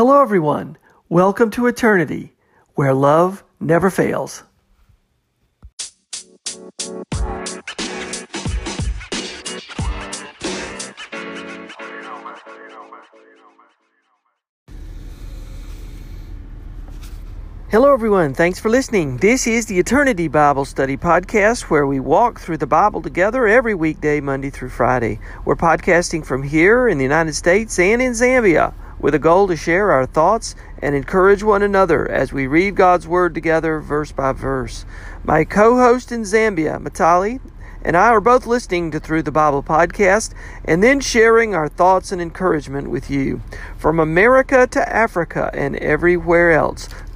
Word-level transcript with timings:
Hello, 0.00 0.22
everyone. 0.22 0.78
Welcome 1.10 1.50
to 1.50 1.66
Eternity, 1.66 2.34
where 2.74 2.94
love 2.94 3.44
never 3.60 3.90
fails. 3.90 4.44
Hello, 17.68 17.92
everyone. 17.92 18.32
Thanks 18.32 18.58
for 18.58 18.70
listening. 18.70 19.18
This 19.18 19.46
is 19.46 19.66
the 19.66 19.78
Eternity 19.78 20.28
Bible 20.28 20.64
Study 20.64 20.96
Podcast, 20.96 21.64
where 21.64 21.86
we 21.86 22.00
walk 22.00 22.40
through 22.40 22.56
the 22.56 22.66
Bible 22.66 23.02
together 23.02 23.46
every 23.46 23.74
weekday, 23.74 24.22
Monday 24.22 24.48
through 24.48 24.70
Friday. 24.70 25.20
We're 25.44 25.56
podcasting 25.56 26.24
from 26.24 26.42
here 26.42 26.88
in 26.88 26.96
the 26.96 27.04
United 27.04 27.34
States 27.34 27.78
and 27.78 28.00
in 28.00 28.12
Zambia 28.12 28.72
with 29.00 29.14
a 29.14 29.18
goal 29.18 29.48
to 29.48 29.56
share 29.56 29.90
our 29.90 30.06
thoughts 30.06 30.54
and 30.80 30.94
encourage 30.94 31.42
one 31.42 31.62
another 31.62 32.08
as 32.10 32.32
we 32.32 32.46
read 32.46 32.76
God's 32.76 33.08
Word 33.08 33.34
together, 33.34 33.80
verse 33.80 34.12
by 34.12 34.32
verse. 34.32 34.84
My 35.24 35.44
co 35.44 35.76
host 35.76 36.12
in 36.12 36.22
Zambia, 36.22 36.78
Matali, 36.78 37.40
and 37.82 37.96
I 37.96 38.08
are 38.08 38.20
both 38.20 38.46
listening 38.46 38.90
to 38.90 39.00
Through 39.00 39.22
the 39.22 39.32
Bible 39.32 39.62
podcast 39.62 40.34
and 40.64 40.82
then 40.82 41.00
sharing 41.00 41.54
our 41.54 41.68
thoughts 41.68 42.12
and 42.12 42.20
encouragement 42.20 42.90
with 42.90 43.10
you. 43.10 43.40
From 43.78 43.98
America 43.98 44.66
to 44.66 44.88
Africa 44.88 45.50
and 45.54 45.76
everywhere 45.76 46.52
else, 46.52 46.88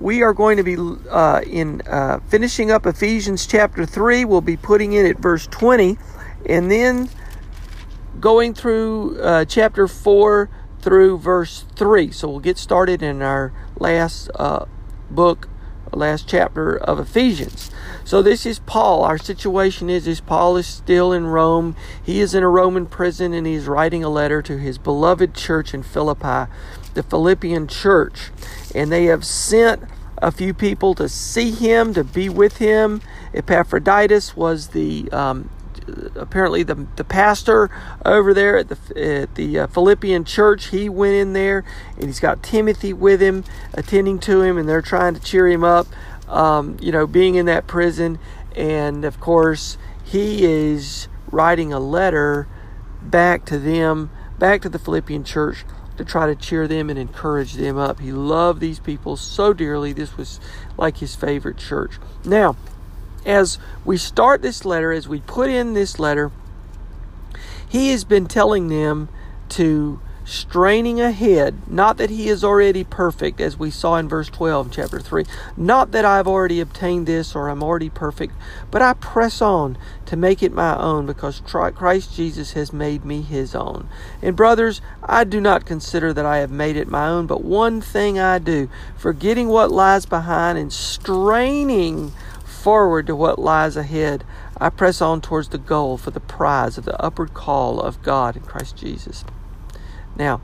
we 0.00 0.22
are 0.22 0.32
going 0.32 0.56
to 0.56 0.62
be 0.62 0.76
uh, 1.10 1.42
in 1.46 1.82
uh, 1.82 2.20
finishing 2.28 2.70
up 2.70 2.86
Ephesians 2.86 3.46
chapter 3.46 3.84
3. 3.84 4.24
We'll 4.24 4.40
be 4.40 4.56
putting 4.56 4.94
in 4.94 5.04
at 5.04 5.18
verse 5.18 5.46
20 5.46 5.98
and 6.46 6.70
then 6.70 7.10
going 8.18 8.54
through 8.54 9.20
uh, 9.20 9.44
chapter 9.44 9.86
4 9.86 10.48
through 10.80 11.18
verse 11.18 11.66
3. 11.76 12.10
So 12.12 12.28
we'll 12.28 12.40
get 12.40 12.56
started 12.56 13.02
in 13.02 13.20
our 13.20 13.52
last 13.78 14.30
uh, 14.36 14.64
book, 15.10 15.50
last 15.92 16.26
chapter 16.26 16.78
of 16.78 16.98
Ephesians. 16.98 17.70
So 18.02 18.22
this 18.22 18.46
is 18.46 18.58
Paul. 18.60 19.04
Our 19.04 19.18
situation 19.18 19.90
is 19.90 20.06
is 20.06 20.20
Paul 20.20 20.56
is 20.56 20.66
still 20.66 21.12
in 21.12 21.26
Rome. 21.26 21.76
He 22.02 22.20
is 22.20 22.34
in 22.34 22.42
a 22.42 22.48
Roman 22.48 22.86
prison 22.86 23.34
and 23.34 23.46
he's 23.46 23.66
writing 23.66 24.02
a 24.02 24.08
letter 24.08 24.40
to 24.40 24.56
his 24.56 24.78
beloved 24.78 25.34
church 25.34 25.74
in 25.74 25.82
Philippi, 25.82 26.50
the 26.94 27.02
Philippian 27.02 27.66
church 27.66 28.30
and 28.74 28.90
they 28.90 29.04
have 29.06 29.24
sent 29.24 29.82
a 30.18 30.30
few 30.30 30.52
people 30.52 30.94
to 30.94 31.08
see 31.08 31.50
him, 31.50 31.94
to 31.94 32.04
be 32.04 32.28
with 32.28 32.58
him. 32.58 33.00
Epaphroditus 33.34 34.36
was 34.36 34.68
the 34.68 35.10
um, 35.12 35.50
apparently 36.14 36.62
the 36.62 36.86
the 36.96 37.04
pastor 37.04 37.70
over 38.04 38.34
there 38.34 38.58
at 38.58 38.68
the 38.68 39.22
at 39.22 39.34
the 39.34 39.60
uh, 39.60 39.66
Philippian 39.68 40.24
church. 40.24 40.66
He 40.66 40.88
went 40.88 41.14
in 41.14 41.32
there, 41.32 41.64
and 41.96 42.04
he's 42.04 42.20
got 42.20 42.42
Timothy 42.42 42.92
with 42.92 43.20
him, 43.20 43.44
attending 43.72 44.18
to 44.20 44.42
him, 44.42 44.58
and 44.58 44.68
they're 44.68 44.82
trying 44.82 45.14
to 45.14 45.20
cheer 45.20 45.48
him 45.48 45.64
up. 45.64 45.86
Um, 46.28 46.76
you 46.80 46.92
know, 46.92 47.06
being 47.06 47.34
in 47.34 47.46
that 47.46 47.66
prison, 47.66 48.18
and 48.54 49.04
of 49.04 49.18
course, 49.20 49.78
he 50.04 50.44
is 50.44 51.08
writing 51.30 51.72
a 51.72 51.80
letter 51.80 52.46
back 53.02 53.44
to 53.46 53.58
them, 53.58 54.10
back 54.38 54.62
to 54.62 54.68
the 54.68 54.78
Philippian 54.78 55.24
church 55.24 55.64
to 56.00 56.10
try 56.10 56.26
to 56.26 56.34
cheer 56.34 56.66
them 56.66 56.88
and 56.88 56.98
encourage 56.98 57.54
them 57.54 57.76
up. 57.76 58.00
He 58.00 58.10
loved 58.10 58.60
these 58.60 58.80
people 58.80 59.16
so 59.18 59.52
dearly. 59.52 59.92
This 59.92 60.16
was 60.16 60.40
like 60.78 60.96
his 60.96 61.14
favorite 61.14 61.58
church. 61.58 61.98
Now, 62.24 62.56
as 63.26 63.58
we 63.84 63.98
start 63.98 64.40
this 64.40 64.64
letter, 64.64 64.92
as 64.92 65.06
we 65.06 65.20
put 65.20 65.50
in 65.50 65.74
this 65.74 65.98
letter, 65.98 66.32
he 67.68 67.90
has 67.90 68.04
been 68.04 68.26
telling 68.26 68.68
them 68.68 69.10
to 69.50 70.00
straining 70.30 71.00
ahead, 71.00 71.68
not 71.68 71.96
that 71.96 72.08
he 72.08 72.28
is 72.28 72.44
already 72.44 72.84
perfect, 72.84 73.40
as 73.40 73.58
we 73.58 73.68
saw 73.68 73.96
in 73.96 74.08
verse 74.08 74.28
12, 74.28 74.70
chapter 74.70 75.00
3. 75.00 75.24
Not 75.56 75.90
that 75.90 76.04
I've 76.04 76.28
already 76.28 76.60
obtained 76.60 77.08
this 77.08 77.34
or 77.34 77.48
I'm 77.48 77.64
already 77.64 77.90
perfect, 77.90 78.34
but 78.70 78.80
I 78.80 78.92
press 78.92 79.42
on 79.42 79.76
to 80.06 80.16
make 80.16 80.40
it 80.40 80.52
my 80.52 80.76
own 80.76 81.04
because 81.04 81.40
Christ 81.40 82.14
Jesus 82.14 82.52
has 82.52 82.72
made 82.72 83.04
me 83.04 83.22
his 83.22 83.56
own. 83.56 83.88
And 84.22 84.36
brothers, 84.36 84.80
I 85.02 85.24
do 85.24 85.40
not 85.40 85.66
consider 85.66 86.12
that 86.12 86.26
I 86.26 86.38
have 86.38 86.52
made 86.52 86.76
it 86.76 86.86
my 86.86 87.08
own, 87.08 87.26
but 87.26 87.42
one 87.42 87.80
thing 87.80 88.20
I 88.20 88.38
do, 88.38 88.68
forgetting 88.96 89.48
what 89.48 89.72
lies 89.72 90.06
behind 90.06 90.58
and 90.58 90.72
straining 90.72 92.12
forward 92.44 93.08
to 93.08 93.16
what 93.16 93.40
lies 93.40 93.76
ahead. 93.76 94.22
I 94.58 94.70
press 94.70 95.00
on 95.00 95.22
towards 95.22 95.48
the 95.48 95.58
goal 95.58 95.96
for 95.96 96.12
the 96.12 96.20
prize 96.20 96.78
of 96.78 96.84
the 96.84 97.00
upward 97.02 97.34
call 97.34 97.80
of 97.80 98.00
God 98.02 98.36
in 98.36 98.42
Christ 98.42 98.76
Jesus. 98.76 99.24
Now, 100.16 100.40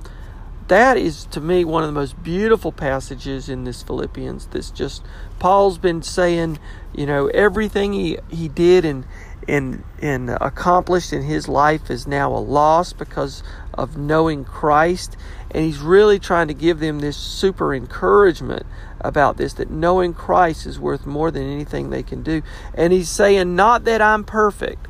that 0.68 0.96
is 0.96 1.26
to 1.26 1.40
me 1.40 1.64
one 1.64 1.82
of 1.82 1.88
the 1.88 1.92
most 1.92 2.20
beautiful 2.22 2.72
passages 2.72 3.48
in 3.48 3.64
this 3.64 3.82
Philippians. 3.82 4.46
This 4.46 4.70
just 4.70 5.04
Paul's 5.38 5.78
been 5.78 6.02
saying, 6.02 6.58
you 6.94 7.06
know, 7.06 7.28
everything 7.28 7.92
he, 7.92 8.18
he 8.28 8.48
did 8.48 8.84
and 8.84 9.04
and 9.48 9.84
and 10.02 10.30
accomplished 10.30 11.12
in 11.12 11.22
his 11.22 11.46
life 11.46 11.88
is 11.90 12.06
now 12.06 12.32
a 12.32 12.38
loss 12.38 12.92
because 12.92 13.42
of 13.74 13.96
knowing 13.96 14.44
Christ, 14.44 15.16
and 15.50 15.64
he's 15.64 15.78
really 15.78 16.18
trying 16.18 16.48
to 16.48 16.54
give 16.54 16.80
them 16.80 16.98
this 16.98 17.16
super 17.16 17.72
encouragement 17.72 18.66
about 19.00 19.36
this 19.36 19.52
that 19.54 19.70
knowing 19.70 20.14
Christ 20.14 20.66
is 20.66 20.80
worth 20.80 21.06
more 21.06 21.30
than 21.30 21.44
anything 21.44 21.90
they 21.90 22.02
can 22.02 22.22
do. 22.22 22.42
And 22.74 22.92
he's 22.92 23.08
saying 23.08 23.54
not 23.54 23.84
that 23.84 24.02
I'm 24.02 24.24
perfect, 24.24 24.88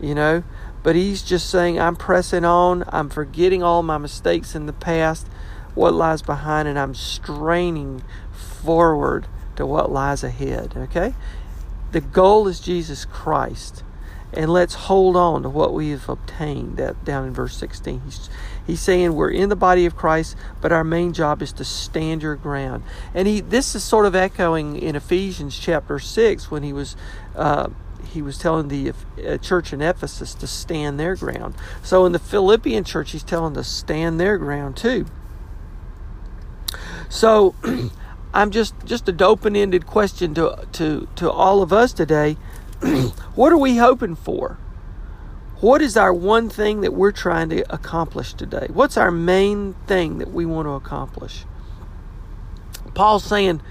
you 0.00 0.14
know, 0.14 0.44
but 0.84 0.94
he's 0.94 1.22
just 1.22 1.48
saying, 1.48 1.80
I'm 1.80 1.96
pressing 1.96 2.44
on. 2.44 2.84
I'm 2.88 3.08
forgetting 3.08 3.62
all 3.62 3.82
my 3.82 3.96
mistakes 3.96 4.54
in 4.54 4.66
the 4.66 4.72
past, 4.72 5.26
what 5.74 5.94
lies 5.94 6.20
behind, 6.20 6.68
and 6.68 6.78
I'm 6.78 6.94
straining 6.94 8.04
forward 8.32 9.26
to 9.56 9.64
what 9.64 9.90
lies 9.90 10.22
ahead. 10.22 10.74
Okay? 10.76 11.14
The 11.92 12.02
goal 12.02 12.46
is 12.48 12.60
Jesus 12.60 13.06
Christ. 13.06 13.82
And 14.34 14.52
let's 14.52 14.74
hold 14.74 15.16
on 15.16 15.44
to 15.44 15.48
what 15.48 15.72
we 15.72 15.90
have 15.90 16.08
obtained. 16.08 16.76
That 16.76 17.02
down 17.04 17.26
in 17.28 17.32
verse 17.32 17.56
16. 17.56 18.02
He's, 18.04 18.28
he's 18.66 18.80
saying 18.80 19.14
we're 19.14 19.30
in 19.30 19.48
the 19.48 19.56
body 19.56 19.86
of 19.86 19.96
Christ, 19.96 20.36
but 20.60 20.72
our 20.72 20.84
main 20.84 21.12
job 21.12 21.40
is 21.40 21.52
to 21.54 21.64
stand 21.64 22.22
your 22.22 22.34
ground. 22.34 22.82
And 23.14 23.28
he 23.28 23.40
this 23.40 23.76
is 23.76 23.84
sort 23.84 24.06
of 24.06 24.16
echoing 24.16 24.76
in 24.76 24.96
Ephesians 24.96 25.56
chapter 25.56 26.00
6 26.00 26.50
when 26.50 26.64
he 26.64 26.72
was 26.72 26.96
uh, 27.36 27.68
he 28.04 28.22
was 28.22 28.38
telling 28.38 28.68
the 28.68 28.92
uh, 29.26 29.38
church 29.38 29.72
in 29.72 29.80
Ephesus 29.80 30.34
to 30.34 30.46
stand 30.46 30.98
their 30.98 31.16
ground. 31.16 31.54
So 31.82 32.06
in 32.06 32.12
the 32.12 32.18
Philippian 32.18 32.84
church, 32.84 33.12
he's 33.12 33.24
telling 33.24 33.54
them 33.54 33.62
to 33.62 33.68
stand 33.68 34.20
their 34.20 34.38
ground 34.38 34.76
too. 34.76 35.06
So 37.08 37.54
I'm 38.34 38.50
just 38.50 38.74
just 38.84 39.08
an 39.08 39.22
open-ended 39.22 39.86
question 39.86 40.34
to 40.34 40.66
to 40.72 41.08
to 41.16 41.30
all 41.30 41.62
of 41.62 41.72
us 41.72 41.92
today. 41.92 42.36
what 43.34 43.52
are 43.52 43.58
we 43.58 43.76
hoping 43.76 44.16
for? 44.16 44.58
What 45.60 45.80
is 45.80 45.96
our 45.96 46.12
one 46.12 46.50
thing 46.50 46.82
that 46.82 46.92
we're 46.92 47.12
trying 47.12 47.48
to 47.50 47.72
accomplish 47.72 48.34
today? 48.34 48.66
What's 48.70 48.96
our 48.96 49.10
main 49.10 49.74
thing 49.86 50.18
that 50.18 50.32
we 50.32 50.44
want 50.44 50.66
to 50.66 50.72
accomplish? 50.72 51.44
Paul's 52.94 53.24
saying 53.24 53.62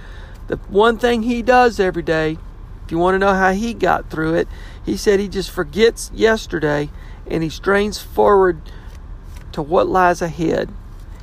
the 0.47 0.57
one 0.69 0.97
thing 0.97 1.23
he 1.23 1.41
does 1.41 1.79
every 1.79 2.01
day 2.01 2.37
if 2.85 2.91
you 2.91 2.97
want 2.97 3.15
to 3.15 3.19
know 3.19 3.33
how 3.33 3.51
he 3.51 3.73
got 3.73 4.09
through 4.09 4.35
it, 4.35 4.47
he 4.85 4.97
said 4.97 5.19
he 5.19 5.27
just 5.27 5.51
forgets 5.51 6.11
yesterday 6.13 6.89
and 7.27 7.43
he 7.43 7.49
strains 7.49 7.99
forward 8.01 8.61
to 9.53 9.61
what 9.61 9.87
lies 9.87 10.21
ahead. 10.21 10.69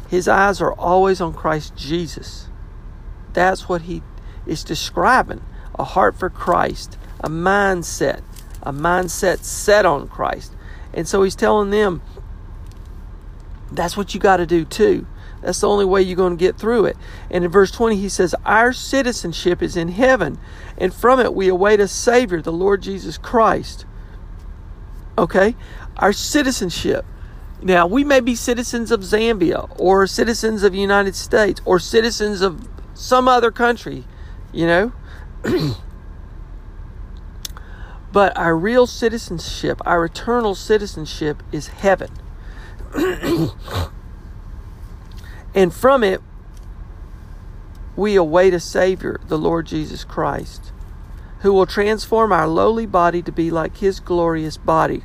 His 0.09 0.27
eyes 0.27 0.61
are 0.61 0.73
always 0.73 1.21
on 1.21 1.35
Christ 1.35 1.77
Jesus. 1.77 2.49
That's 3.33 3.69
what 3.69 3.83
he 3.83 4.03
is 4.47 4.65
describing 4.65 5.43
a 5.79 5.85
heart 5.85 6.19
for 6.19 6.29
Christ, 6.31 6.99
a 7.21 7.29
mindset, 7.29 8.23
a 8.63 8.73
mindset 8.73 9.45
set 9.45 9.87
on 9.87 10.09
Christ. 10.09 10.55
And 10.93 11.07
so 11.07 11.23
he's 11.23 11.37
telling 11.37 11.71
them 11.71 12.03
that's 13.71 13.97
what 13.97 14.15
you 14.15 14.21
got 14.21 14.39
to 14.39 14.47
do 14.47 14.65
too. 14.65 15.07
That's 15.43 15.61
the 15.61 15.69
only 15.69 15.85
way 15.85 16.03
you're 16.03 16.17
going 16.17 16.37
to 16.37 16.45
get 16.45 16.59
through 16.59 16.87
it. 16.87 16.97
And 17.31 17.45
in 17.45 17.51
verse 17.51 17.71
20, 17.71 17.97
he 17.97 18.09
says, 18.09 18.35
Our 18.45 18.73
citizenship 18.73 19.63
is 19.63 19.77
in 19.77 19.89
heaven, 19.89 20.39
and 20.77 20.93
from 20.93 21.21
it 21.21 21.35
we 21.35 21.49
await 21.49 21.81
a 21.81 21.89
Savior, 21.89 22.43
the 22.43 22.53
Lord 22.53 22.83
Jesus 22.83 23.17
Christ. 23.17 23.87
Okay? 25.17 25.57
Our 25.97 26.13
citizenship. 26.13 27.05
Now, 27.63 27.87
we 27.87 28.05
may 28.05 28.21
be 28.21 28.35
citizens 28.35 28.91
of 28.91 29.01
Zambia, 29.01 29.75
or 29.79 30.07
citizens 30.07 30.63
of 30.63 30.73
the 30.73 30.79
United 30.79 31.15
States, 31.15 31.61
or 31.65 31.79
citizens 31.79 32.41
of 32.41 32.69
some 32.95 33.29
other 33.29 33.51
country, 33.51 34.05
you 34.53 34.67
know. 34.67 34.93
but 38.13 38.37
our 38.37 38.57
real 38.57 38.87
citizenship, 38.87 39.81
our 39.85 40.07
eternal 40.07 40.55
citizenship, 40.55 41.43
is 41.53 41.69
heaven. 41.69 42.11
and 45.55 45.73
from 45.73 46.05
it, 46.05 46.21
we 47.97 48.17
await 48.17 48.55
a 48.55 48.61
Savior, 48.61 49.21
the 49.27 49.39
Lord 49.39 49.67
Jesus 49.67 50.05
Christ, 50.05 50.73
who 51.41 51.53
will 51.53 51.67
transform 51.67 52.33
our 52.33 52.47
lowly 52.47 52.87
body 52.87 53.23
to 53.23 53.33
be 53.33 53.51
like 53.51 53.79
His 53.79 54.01
glorious 54.01 54.57
body 54.57 55.03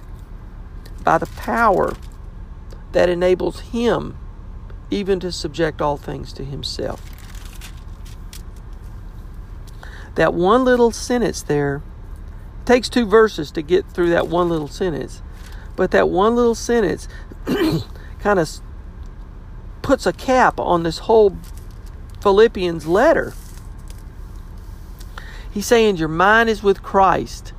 by 1.03 1.18
the 1.18 1.25
power 1.25 1.94
that 2.92 3.09
enables 3.09 3.59
Him 3.62 4.18
even 4.92 5.19
to 5.19 5.31
subject 5.31 5.81
all 5.81 5.97
things 5.97 6.31
to 6.33 6.44
Himself. 6.44 7.01
That 10.15 10.33
one 10.33 10.63
little 10.63 10.91
sentence 10.91 11.41
there 11.41 11.81
takes 12.65 12.88
two 12.88 13.06
verses 13.06 13.51
to 13.51 13.62
get 13.62 13.89
through 13.91 14.09
that 14.12 14.27
one 14.27 14.50
little 14.50 14.68
sentence, 14.68 15.21
but 15.75 15.91
that 15.91 16.09
one 16.09 16.36
little 16.36 16.56
sentence 16.56 17.07
kind 18.19 18.39
of 18.39 18.50
puts 19.85 20.07
a 20.07 20.13
cap 20.13 20.59
on 20.59 20.81
this 20.81 20.97
whole 20.97 21.37
Philippians 22.19 22.87
letter. 22.87 23.35
He's 25.51 25.67
saying 25.67 25.97
your 25.97 26.07
mind 26.07 26.49
is 26.49 26.63
with 26.63 26.81
Christ. 26.81 27.53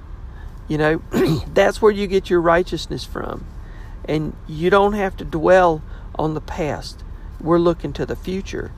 You 0.67 0.77
know, 0.77 1.03
that's 1.55 1.81
where 1.81 1.93
you 1.93 2.09
get 2.09 2.29
your 2.29 2.41
righteousness 2.41 3.05
from. 3.05 3.47
And 4.07 4.35
you 4.49 4.71
don't 4.71 4.95
have 4.95 5.17
to 5.19 5.25
dwell 5.25 5.83
on 6.17 6.35
the 6.35 6.41
past. 6.41 7.05
We're 7.41 7.61
looking 7.61 7.93
to 7.93 8.05
the 8.05 8.17
future. 8.17 8.73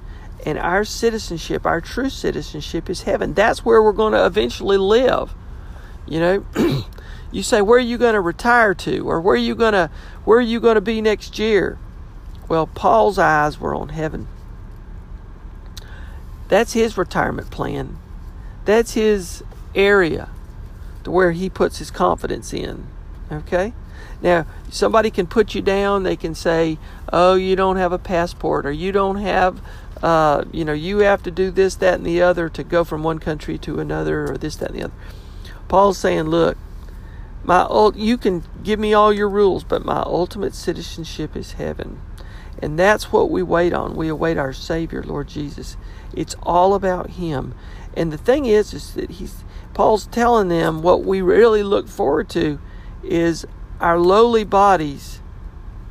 And 0.44 0.58
our 0.58 0.84
citizenship, 0.84 1.64
our 1.64 1.80
true 1.80 2.10
citizenship 2.10 2.90
is 2.90 3.04
heaven. 3.04 3.32
That's 3.32 3.64
where 3.64 3.82
we're 3.82 3.92
going 3.92 4.12
to 4.12 4.26
eventually 4.26 4.76
live. 4.76 5.34
You 6.06 6.20
know, 6.20 6.46
you 7.32 7.42
say 7.42 7.62
where 7.62 7.78
are 7.78 7.80
you 7.80 7.96
going 7.96 8.12
to 8.14 8.20
retire 8.20 8.74
to 8.74 9.08
or 9.08 9.22
where 9.22 9.36
are 9.36 9.38
you 9.38 9.54
going 9.54 9.72
to 9.72 9.90
where 10.26 10.38
are 10.38 10.42
you 10.42 10.60
going 10.60 10.74
to 10.74 10.82
be 10.82 11.00
next 11.00 11.38
year? 11.38 11.78
Well, 12.48 12.66
Paul's 12.66 13.18
eyes 13.18 13.60
were 13.60 13.74
on 13.74 13.90
heaven. 13.90 14.26
That's 16.48 16.72
his 16.72 16.96
retirement 16.96 17.50
plan. 17.50 17.98
That's 18.64 18.94
his 18.94 19.42
area 19.74 20.30
to 21.04 21.10
where 21.10 21.32
he 21.32 21.50
puts 21.50 21.78
his 21.78 21.90
confidence 21.90 22.52
in. 22.52 22.86
Okay? 23.30 23.74
Now, 24.22 24.46
somebody 24.70 25.10
can 25.10 25.26
put 25.26 25.54
you 25.54 25.62
down. 25.62 26.02
They 26.02 26.16
can 26.16 26.34
say, 26.34 26.78
oh, 27.12 27.34
you 27.34 27.54
don't 27.54 27.76
have 27.76 27.92
a 27.92 27.98
passport, 27.98 28.66
or 28.66 28.72
you 28.72 28.92
don't 28.92 29.16
have, 29.16 29.60
uh, 30.02 30.44
you 30.52 30.64
know, 30.64 30.72
you 30.72 30.98
have 30.98 31.22
to 31.24 31.30
do 31.30 31.50
this, 31.50 31.76
that, 31.76 31.94
and 31.94 32.06
the 32.06 32.22
other 32.22 32.48
to 32.48 32.64
go 32.64 32.82
from 32.82 33.02
one 33.02 33.18
country 33.18 33.58
to 33.58 33.78
another, 33.78 34.32
or 34.32 34.38
this, 34.38 34.56
that, 34.56 34.70
and 34.70 34.78
the 34.78 34.84
other. 34.84 34.94
Paul's 35.68 35.98
saying, 35.98 36.24
look, 36.24 36.56
my 37.44 37.66
you 37.94 38.18
can 38.18 38.42
give 38.62 38.78
me 38.78 38.92
all 38.92 39.12
your 39.12 39.28
rules, 39.28 39.64
but 39.64 39.84
my 39.84 40.00
ultimate 40.00 40.54
citizenship 40.54 41.36
is 41.36 41.52
heaven. 41.52 42.00
And 42.60 42.78
that's 42.78 43.12
what 43.12 43.30
we 43.30 43.42
wait 43.42 43.72
on. 43.72 43.94
We 43.94 44.08
await 44.08 44.36
our 44.36 44.52
Savior, 44.52 45.02
Lord 45.02 45.28
Jesus. 45.28 45.76
It's 46.14 46.34
all 46.42 46.74
about 46.74 47.10
Him. 47.10 47.54
And 47.94 48.12
the 48.12 48.18
thing 48.18 48.46
is, 48.46 48.74
is 48.74 48.94
that 48.94 49.10
He's 49.10 49.44
Paul's 49.74 50.06
telling 50.06 50.48
them 50.48 50.82
what 50.82 51.04
we 51.04 51.20
really 51.22 51.62
look 51.62 51.86
forward 51.86 52.28
to 52.30 52.58
is 53.04 53.46
our 53.80 53.98
lowly 53.98 54.42
bodies 54.42 55.20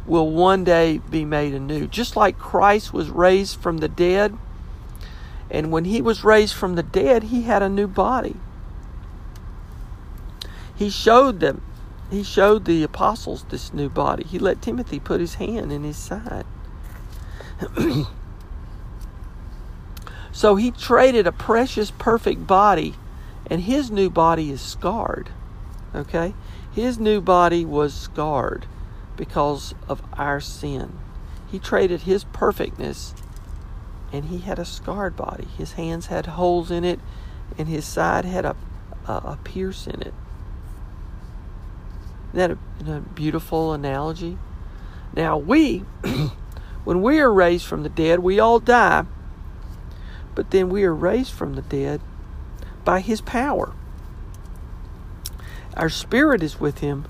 will 0.06 0.30
one 0.30 0.66
day 0.66 0.98
be 1.10 1.24
made 1.24 1.54
anew. 1.54 1.88
Just 1.88 2.16
like 2.16 2.38
Christ 2.38 2.94
was 2.94 3.10
raised 3.10 3.60
from 3.60 3.78
the 3.78 3.88
dead, 3.88 4.38
and 5.50 5.72
when 5.72 5.86
he 5.86 6.02
was 6.02 6.24
raised 6.24 6.54
from 6.54 6.76
the 6.76 6.84
dead, 6.84 7.24
he 7.24 7.44
had 7.44 7.64
a 7.64 7.70
new 7.70 7.88
body. 7.88 8.36
He 10.76 10.90
showed 10.90 11.40
them, 11.40 11.62
he 12.10 12.24
showed 12.24 12.66
the 12.66 12.84
apostles 12.84 13.46
this 13.50 13.74
new 13.74 13.90
body. 13.90 14.24
He 14.24 14.38
let 14.38 14.62
Timothy 14.62 15.00
put 15.00 15.20
his 15.20 15.36
hand 15.36 15.72
in 15.72 15.84
his 15.84 15.98
side. 15.98 16.46
so 20.32 20.56
he 20.56 20.72
traded 20.72 21.28
a 21.28 21.32
precious, 21.32 21.92
perfect 21.92 22.46
body, 22.46 22.96
and 23.50 23.62
his 23.62 23.90
new 23.90 24.10
body 24.10 24.52
is 24.52 24.62
scarred. 24.62 25.30
Okay? 25.96 26.34
His 26.72 27.00
new 27.00 27.22
body 27.22 27.66
was 27.66 27.94
scarred 27.94 28.68
because 29.16 29.74
of 29.88 30.02
our 30.14 30.40
sin. 30.40 31.00
He 31.48 31.60
traded 31.60 32.02
his 32.02 32.24
perfectness 32.26 33.14
and 34.12 34.26
he 34.26 34.40
had 34.40 34.60
a 34.60 34.66
scarred 34.66 35.16
body. 35.16 35.48
His 35.58 35.74
hands 35.74 36.08
had 36.08 36.28
holes 36.28 36.72
in 36.72 36.84
it 36.84 37.00
and 37.58 37.68
his 37.68 37.86
side 37.86 38.26
had 38.26 38.46
a, 38.46 38.56
a, 39.08 39.14
a 39.14 39.40
pierce 39.44 39.88
in 39.88 40.02
it. 40.02 40.14
Isn't 42.34 42.58
that 42.78 42.88
a, 42.88 42.98
a 42.98 43.00
beautiful 43.00 43.74
analogy? 43.74 44.38
Now, 45.16 45.38
we, 45.38 45.84
when 46.88 47.02
we 47.02 47.20
are 47.20 47.34
raised 47.34 47.66
from 47.66 47.84
the 47.84 47.90
dead, 47.90 48.20
we 48.20 48.40
all 48.40 48.62
die, 48.62 49.04
but 50.36 50.52
then 50.52 50.70
we 50.70 50.86
are 50.86 50.96
raised 50.96 51.34
from 51.34 51.56
the 51.56 51.62
dead 51.62 52.00
by 52.86 53.02
his 53.02 53.20
power. 53.20 53.74
Our 55.74 55.90
spirit 55.90 56.42
is 56.42 56.62
with 56.62 56.78
him, 56.78 57.04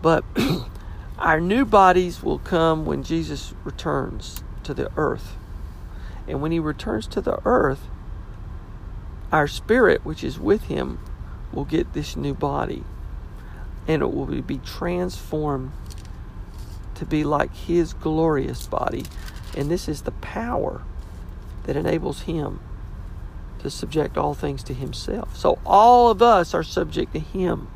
but 0.00 0.22
our 1.18 1.40
new 1.40 1.64
bodies 1.64 2.22
will 2.22 2.38
come 2.38 2.86
when 2.86 3.02
Jesus 3.02 3.54
returns 3.64 4.44
to 4.62 4.72
the 4.72 4.88
earth. 4.96 5.34
And 6.28 6.40
when 6.40 6.52
he 6.52 6.60
returns 6.60 7.08
to 7.08 7.20
the 7.20 7.40
earth, 7.44 7.88
our 9.32 9.48
spirit, 9.48 10.04
which 10.04 10.22
is 10.22 10.38
with 10.38 10.66
him, 10.66 11.00
will 11.52 11.64
get 11.64 11.92
this 11.92 12.14
new 12.14 12.34
body. 12.34 12.84
And 13.88 14.00
it 14.00 14.14
will 14.14 14.26
be 14.26 14.58
transformed 14.58 15.72
to 16.98 17.06
be 17.06 17.24
like 17.24 17.54
his 17.54 17.94
glorious 17.94 18.66
body. 18.66 19.04
And 19.56 19.70
this 19.70 19.88
is 19.88 20.02
the 20.02 20.12
power 20.12 20.82
that 21.64 21.76
enables 21.76 22.22
him 22.22 22.60
to 23.60 23.70
subject 23.70 24.16
all 24.16 24.34
things 24.34 24.62
to 24.64 24.74
himself. 24.74 25.36
So 25.36 25.58
all 25.66 26.10
of 26.10 26.22
us 26.22 26.54
are 26.54 26.62
subject 26.62 27.12
to 27.14 27.18
him 27.18 27.68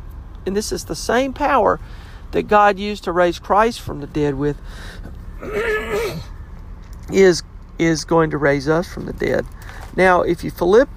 and 0.46 0.56
this 0.56 0.72
is 0.72 0.84
the 0.84 0.96
same 0.96 1.32
power 1.32 1.80
that 2.32 2.48
God 2.48 2.78
used 2.78 3.04
to 3.04 3.12
raise 3.12 3.38
Christ 3.38 3.80
from 3.80 4.00
the 4.00 4.06
dead 4.06 4.34
with, 4.34 4.56
is 7.12 7.42
is 7.78 8.04
going 8.04 8.30
to 8.30 8.38
raise 8.38 8.68
us 8.68 8.92
from 8.92 9.06
the 9.06 9.12
dead. 9.12 9.44
Now, 9.96 10.22
if 10.22 10.44
you 10.44 10.50
flip, 10.50 10.88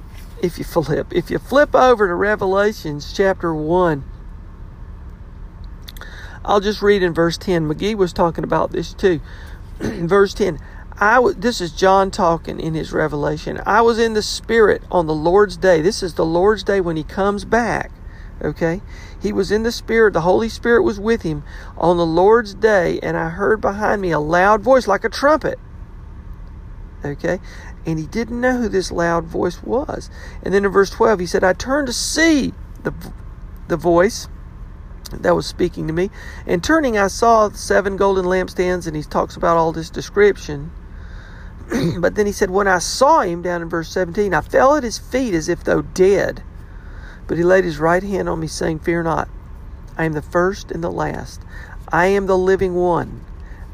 if 0.41 0.57
you 0.57 0.63
flip, 0.63 1.07
if 1.11 1.31
you 1.31 1.39
flip 1.39 1.73
over 1.73 2.07
to 2.07 2.13
Revelations 2.13 3.13
chapter 3.13 3.53
one, 3.53 4.03
I'll 6.45 6.61
just 6.61 6.81
read 6.81 7.03
in 7.03 7.13
verse 7.13 7.37
ten. 7.37 7.67
McGee 7.67 7.95
was 7.95 8.13
talking 8.13 8.43
about 8.43 8.71
this 8.71 8.93
too. 8.93 9.19
verse 9.79 10.33
ten. 10.33 10.59
I 10.97 11.15
w- 11.15 11.35
this 11.35 11.59
is 11.59 11.73
John 11.73 12.09
talking 12.09 12.59
in 12.59 12.73
his 12.73 12.93
revelation. 12.93 13.59
I 13.65 13.81
was 13.81 13.99
in 13.99 14.13
the 14.13 14.21
Spirit 14.21 14.81
on 14.89 15.07
the 15.07 15.13
Lord's 15.13 15.57
day. 15.57 15.81
This 15.81 16.01
is 16.01 16.13
the 16.13 16.25
Lord's 16.25 16.63
day 16.63 16.79
when 16.79 16.95
He 16.95 17.03
comes 17.03 17.43
back. 17.43 17.91
Okay? 18.41 18.81
He 19.21 19.33
was 19.33 19.51
in 19.51 19.63
the 19.63 19.71
Spirit, 19.71 20.13
the 20.13 20.21
Holy 20.21 20.49
Spirit 20.49 20.83
was 20.83 20.99
with 20.99 21.21
him 21.21 21.43
on 21.77 21.97
the 21.97 22.05
Lord's 22.05 22.53
day, 22.53 22.99
and 23.01 23.17
I 23.17 23.29
heard 23.29 23.61
behind 23.61 24.01
me 24.01 24.11
a 24.11 24.19
loud 24.19 24.61
voice 24.61 24.87
like 24.87 25.03
a 25.03 25.09
trumpet. 25.09 25.57
Okay? 27.03 27.39
And 27.85 27.99
he 27.99 28.05
didn't 28.05 28.41
know 28.41 28.57
who 28.57 28.69
this 28.69 28.91
loud 28.91 29.25
voice 29.25 29.61
was. 29.63 30.09
And 30.43 30.53
then 30.53 30.65
in 30.65 30.71
verse 30.71 30.89
12, 30.89 31.19
he 31.19 31.25
said, 31.25 31.43
I 31.43 31.53
turned 31.53 31.87
to 31.87 31.93
see 31.93 32.53
the, 32.83 32.93
the 33.67 33.77
voice 33.77 34.27
that 35.11 35.35
was 35.35 35.45
speaking 35.45 35.87
to 35.87 35.93
me. 35.93 36.09
And 36.45 36.63
turning, 36.63 36.97
I 36.97 37.07
saw 37.07 37.49
seven 37.49 37.97
golden 37.97 38.25
lampstands, 38.25 38.87
and 38.87 38.95
he 38.95 39.03
talks 39.03 39.35
about 39.35 39.57
all 39.57 39.71
this 39.71 39.89
description. 39.89 40.71
but 41.99 42.15
then 42.15 42.25
he 42.25 42.31
said, 42.31 42.49
When 42.49 42.67
I 42.67 42.79
saw 42.79 43.21
him 43.21 43.41
down 43.41 43.61
in 43.61 43.69
verse 43.69 43.89
17, 43.89 44.33
I 44.33 44.41
fell 44.41 44.75
at 44.75 44.83
his 44.83 44.97
feet 44.97 45.33
as 45.33 45.49
if 45.49 45.63
though 45.63 45.81
dead. 45.81 46.43
But 47.27 47.37
he 47.37 47.43
laid 47.43 47.63
his 47.63 47.79
right 47.79 48.03
hand 48.03 48.29
on 48.29 48.39
me, 48.39 48.47
saying, 48.47 48.79
Fear 48.79 49.03
not. 49.03 49.29
I 49.97 50.05
am 50.05 50.13
the 50.13 50.21
first 50.21 50.71
and 50.71 50.83
the 50.83 50.91
last. 50.91 51.41
I 51.91 52.07
am 52.07 52.27
the 52.27 52.37
living 52.37 52.75
one. 52.75 53.25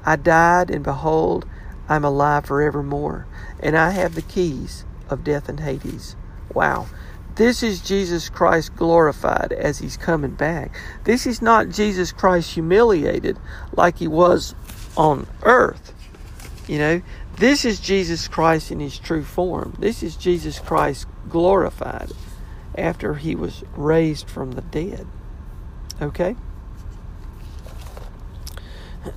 I 0.06 0.16
died, 0.16 0.70
and 0.70 0.84
behold, 0.84 1.46
I 1.90 1.96
am 1.96 2.06
alive 2.06 2.46
forevermore. 2.46 3.26
And 3.60 3.78
I 3.78 3.92
have 3.92 4.16
the 4.16 4.22
keys 4.22 4.86
of 5.10 5.24
death 5.24 5.50
and 5.50 5.60
Hades. 5.60 6.16
Wow. 6.54 6.88
This 7.42 7.64
is 7.64 7.82
Jesus 7.82 8.30
Christ 8.30 8.76
glorified 8.76 9.52
as 9.52 9.80
he's 9.80 9.98
coming 9.98 10.36
back. 10.36 10.80
This 11.06 11.26
is 11.26 11.42
not 11.42 11.70
Jesus 11.70 12.12
Christ 12.12 12.54
humiliated 12.54 13.40
like 13.74 13.98
he 13.98 14.08
was 14.08 14.54
on 14.96 15.26
earth. 15.42 15.92
You 16.68 16.78
know, 16.78 17.02
this 17.38 17.66
is 17.66 17.80
Jesus 17.80 18.28
Christ 18.28 18.70
in 18.70 18.80
his 18.80 19.00
true 19.00 19.24
form. 19.24 19.76
This 19.80 20.04
is 20.04 20.16
Jesus 20.16 20.60
Christ 20.60 21.08
glorified 21.30 22.12
after 22.78 23.16
he 23.16 23.34
was 23.36 23.64
raised 23.76 24.30
from 24.30 24.52
the 24.52 24.62
dead. 24.62 25.08
Okay? 26.00 26.36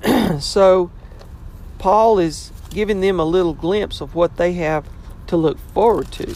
so, 0.40 0.90
Paul 1.76 2.18
is 2.18 2.52
giving 2.70 3.02
them 3.02 3.20
a 3.20 3.24
little 3.26 3.52
glimpse 3.52 4.00
of 4.00 4.14
what 4.14 4.38
they 4.38 4.54
have 4.54 4.88
to 5.26 5.36
look 5.36 5.58
forward 5.74 6.10
to. 6.12 6.34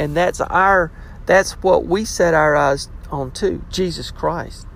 And 0.00 0.16
that's 0.16 0.40
our 0.40 0.90
that's 1.26 1.52
what 1.62 1.84
we 1.84 2.06
set 2.06 2.32
our 2.32 2.56
eyes 2.56 2.88
on 3.10 3.30
too, 3.32 3.62
Jesus 3.68 4.10
Christ. 4.10 4.66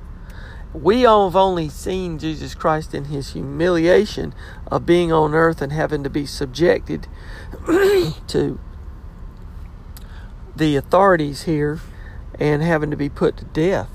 We 0.75 1.03
have 1.03 1.35
only 1.35 1.71
seen 1.71 2.19
Jesus 2.19 2.55
Christ 2.55 2.95
in 2.95 3.07
his 3.07 3.33
humiliation 3.33 4.35
of 4.67 4.85
being 4.85 5.13
on 5.13 5.35
earth 5.35 5.63
and 5.63 5.73
having 5.73 6.05
to 6.05 6.11
be 6.11 6.27
subjected 6.27 7.09
to 8.29 8.61
the 10.55 10.77
authorities 10.77 11.45
here 11.45 11.81
and 12.39 12.63
having 12.63 12.91
to 12.91 12.97
be 12.97 13.09
put 13.09 13.39
to 13.39 13.47
death. 13.47 13.89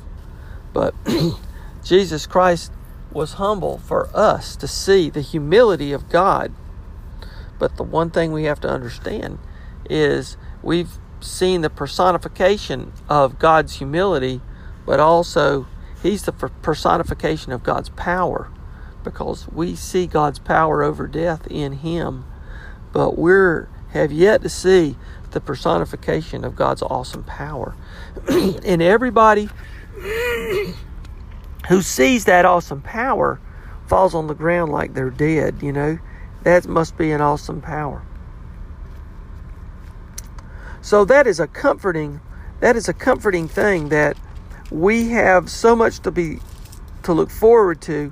But 0.73 0.95
Jesus 1.83 2.25
Christ 2.25 2.71
was 3.11 3.33
humble 3.33 3.77
for 3.77 4.09
us 4.15 4.55
to 4.55 4.67
see 4.67 5.11
the 5.11 5.21
humility 5.21 5.91
of 5.91 6.09
God. 6.09 6.51
But 7.59 7.77
the 7.77 7.83
one 7.83 8.09
thing 8.09 8.31
we 8.31 8.45
have 8.45 8.61
to 8.61 8.69
understand 8.69 9.37
is 9.87 10.35
we've 10.63 10.97
seen 11.21 11.61
the 11.61 11.69
personification 11.69 12.93
of 13.07 13.39
God's 13.39 13.77
humility, 13.77 14.41
but 14.85 14.99
also 14.99 15.67
He's 16.01 16.23
the 16.23 16.31
personification 16.31 17.51
of 17.51 17.63
God's 17.63 17.89
power 17.89 18.49
because 19.03 19.47
we 19.49 19.75
see 19.75 20.07
God's 20.07 20.39
power 20.39 20.83
over 20.83 21.07
death 21.07 21.47
in 21.47 21.73
Him, 21.73 22.25
but 22.93 23.17
we 23.17 23.31
have 23.91 24.11
yet 24.11 24.41
to 24.41 24.49
see 24.49 24.95
the 25.31 25.41
personification 25.41 26.43
of 26.43 26.55
God's 26.55 26.81
awesome 26.81 27.23
power. 27.23 27.75
and 28.29 28.81
everybody 28.81 29.49
who 31.67 31.81
sees 31.81 32.25
that 32.25 32.45
awesome 32.45 32.81
power 32.81 33.39
falls 33.87 34.15
on 34.15 34.27
the 34.27 34.35
ground 34.35 34.71
like 34.71 34.93
they're 34.93 35.09
dead, 35.09 35.61
you 35.61 35.71
know. 35.71 35.99
That 36.43 36.67
must 36.67 36.97
be 36.97 37.11
an 37.11 37.21
awesome 37.21 37.61
power. 37.61 38.01
So 40.89 41.05
that 41.05 41.27
is 41.27 41.39
a 41.39 41.45
comforting 41.45 42.19
that 42.61 42.75
is 42.75 42.89
a 42.89 42.95
comforting 42.95 43.47
thing 43.47 43.89
that 43.89 44.17
we 44.71 45.09
have 45.09 45.47
so 45.47 45.75
much 45.75 45.99
to 45.99 46.09
be 46.09 46.39
to 47.03 47.13
look 47.13 47.29
forward 47.29 47.79
to 47.81 48.11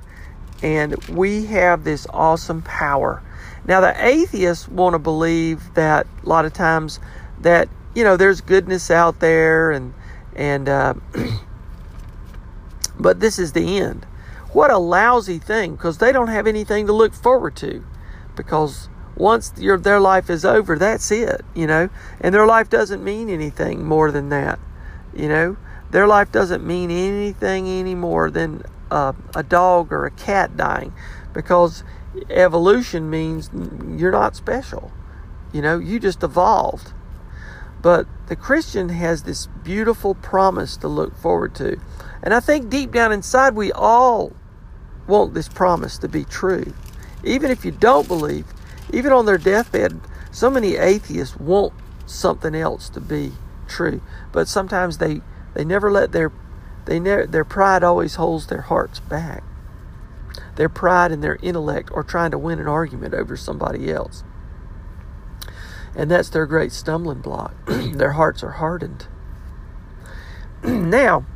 and 0.62 0.94
we 1.06 1.46
have 1.46 1.82
this 1.82 2.06
awesome 2.10 2.62
power. 2.62 3.20
Now 3.66 3.80
the 3.80 4.06
atheists 4.06 4.68
want 4.68 4.94
to 4.94 5.00
believe 5.00 5.74
that 5.74 6.06
a 6.24 6.28
lot 6.28 6.44
of 6.44 6.52
times 6.52 7.00
that 7.40 7.68
you 7.96 8.04
know 8.04 8.16
there's 8.16 8.40
goodness 8.40 8.92
out 8.92 9.18
there 9.18 9.72
and 9.72 9.92
and 10.36 10.68
uh, 10.68 10.94
but 13.00 13.18
this 13.18 13.40
is 13.40 13.54
the 13.54 13.78
end. 13.78 14.06
What 14.52 14.70
a 14.70 14.78
lousy 14.78 15.40
thing 15.40 15.74
because 15.74 15.98
they 15.98 16.12
don't 16.12 16.28
have 16.28 16.46
anything 16.46 16.86
to 16.86 16.92
look 16.92 17.12
forward 17.12 17.56
to 17.56 17.84
because 18.36 18.88
once 19.18 19.52
your 19.58 19.76
their 19.78 20.00
life 20.00 20.30
is 20.30 20.44
over, 20.44 20.78
that's 20.78 21.10
it, 21.10 21.42
you 21.54 21.66
know. 21.66 21.90
And 22.20 22.34
their 22.34 22.46
life 22.46 22.70
doesn't 22.70 23.02
mean 23.02 23.28
anything 23.28 23.84
more 23.84 24.10
than 24.10 24.28
that, 24.28 24.58
you 25.14 25.28
know. 25.28 25.56
Their 25.90 26.06
life 26.06 26.30
doesn't 26.30 26.64
mean 26.64 26.90
anything 26.90 27.66
any 27.66 27.94
more 27.94 28.30
than 28.30 28.62
uh, 28.90 29.12
a 29.34 29.42
dog 29.42 29.92
or 29.92 30.06
a 30.06 30.10
cat 30.10 30.56
dying, 30.56 30.92
because 31.32 31.82
evolution 32.30 33.10
means 33.10 33.50
you're 33.98 34.12
not 34.12 34.36
special, 34.36 34.92
you 35.52 35.62
know. 35.62 35.78
You 35.78 35.98
just 35.98 36.22
evolved. 36.22 36.92
But 37.80 38.06
the 38.26 38.36
Christian 38.36 38.88
has 38.88 39.22
this 39.22 39.46
beautiful 39.46 40.14
promise 40.14 40.76
to 40.78 40.88
look 40.88 41.16
forward 41.16 41.54
to. 41.56 41.80
And 42.22 42.34
I 42.34 42.40
think 42.40 42.68
deep 42.68 42.90
down 42.92 43.12
inside, 43.12 43.54
we 43.54 43.70
all 43.72 44.32
want 45.06 45.32
this 45.32 45.48
promise 45.48 45.96
to 45.98 46.08
be 46.08 46.24
true. 46.24 46.74
Even 47.24 47.50
if 47.50 47.64
you 47.64 47.70
don't 47.70 48.08
believe, 48.08 48.46
even 48.92 49.12
on 49.12 49.26
their 49.26 49.38
deathbed, 49.38 50.00
so 50.30 50.50
many 50.50 50.76
atheists 50.76 51.36
want 51.36 51.72
something 52.06 52.54
else 52.54 52.88
to 52.90 53.00
be 53.00 53.32
true. 53.66 54.00
But 54.32 54.48
sometimes 54.48 54.98
they, 54.98 55.20
they 55.54 55.64
never 55.64 55.90
let 55.90 56.12
their 56.12 56.32
they 56.88 56.98
their 56.98 57.44
pride 57.44 57.84
always 57.84 58.14
holds 58.14 58.46
their 58.46 58.62
hearts 58.62 58.98
back. 58.98 59.44
Their 60.56 60.70
pride 60.70 61.12
and 61.12 61.22
their 61.22 61.38
intellect 61.42 61.90
are 61.92 62.02
trying 62.02 62.30
to 62.30 62.38
win 62.38 62.58
an 62.58 62.66
argument 62.66 63.12
over 63.12 63.36
somebody 63.36 63.92
else. 63.92 64.24
And 65.94 66.10
that's 66.10 66.30
their 66.30 66.46
great 66.46 66.72
stumbling 66.72 67.20
block. 67.20 67.54
their 67.66 68.12
hearts 68.12 68.42
are 68.42 68.52
hardened. 68.52 69.06
now, 70.64 71.26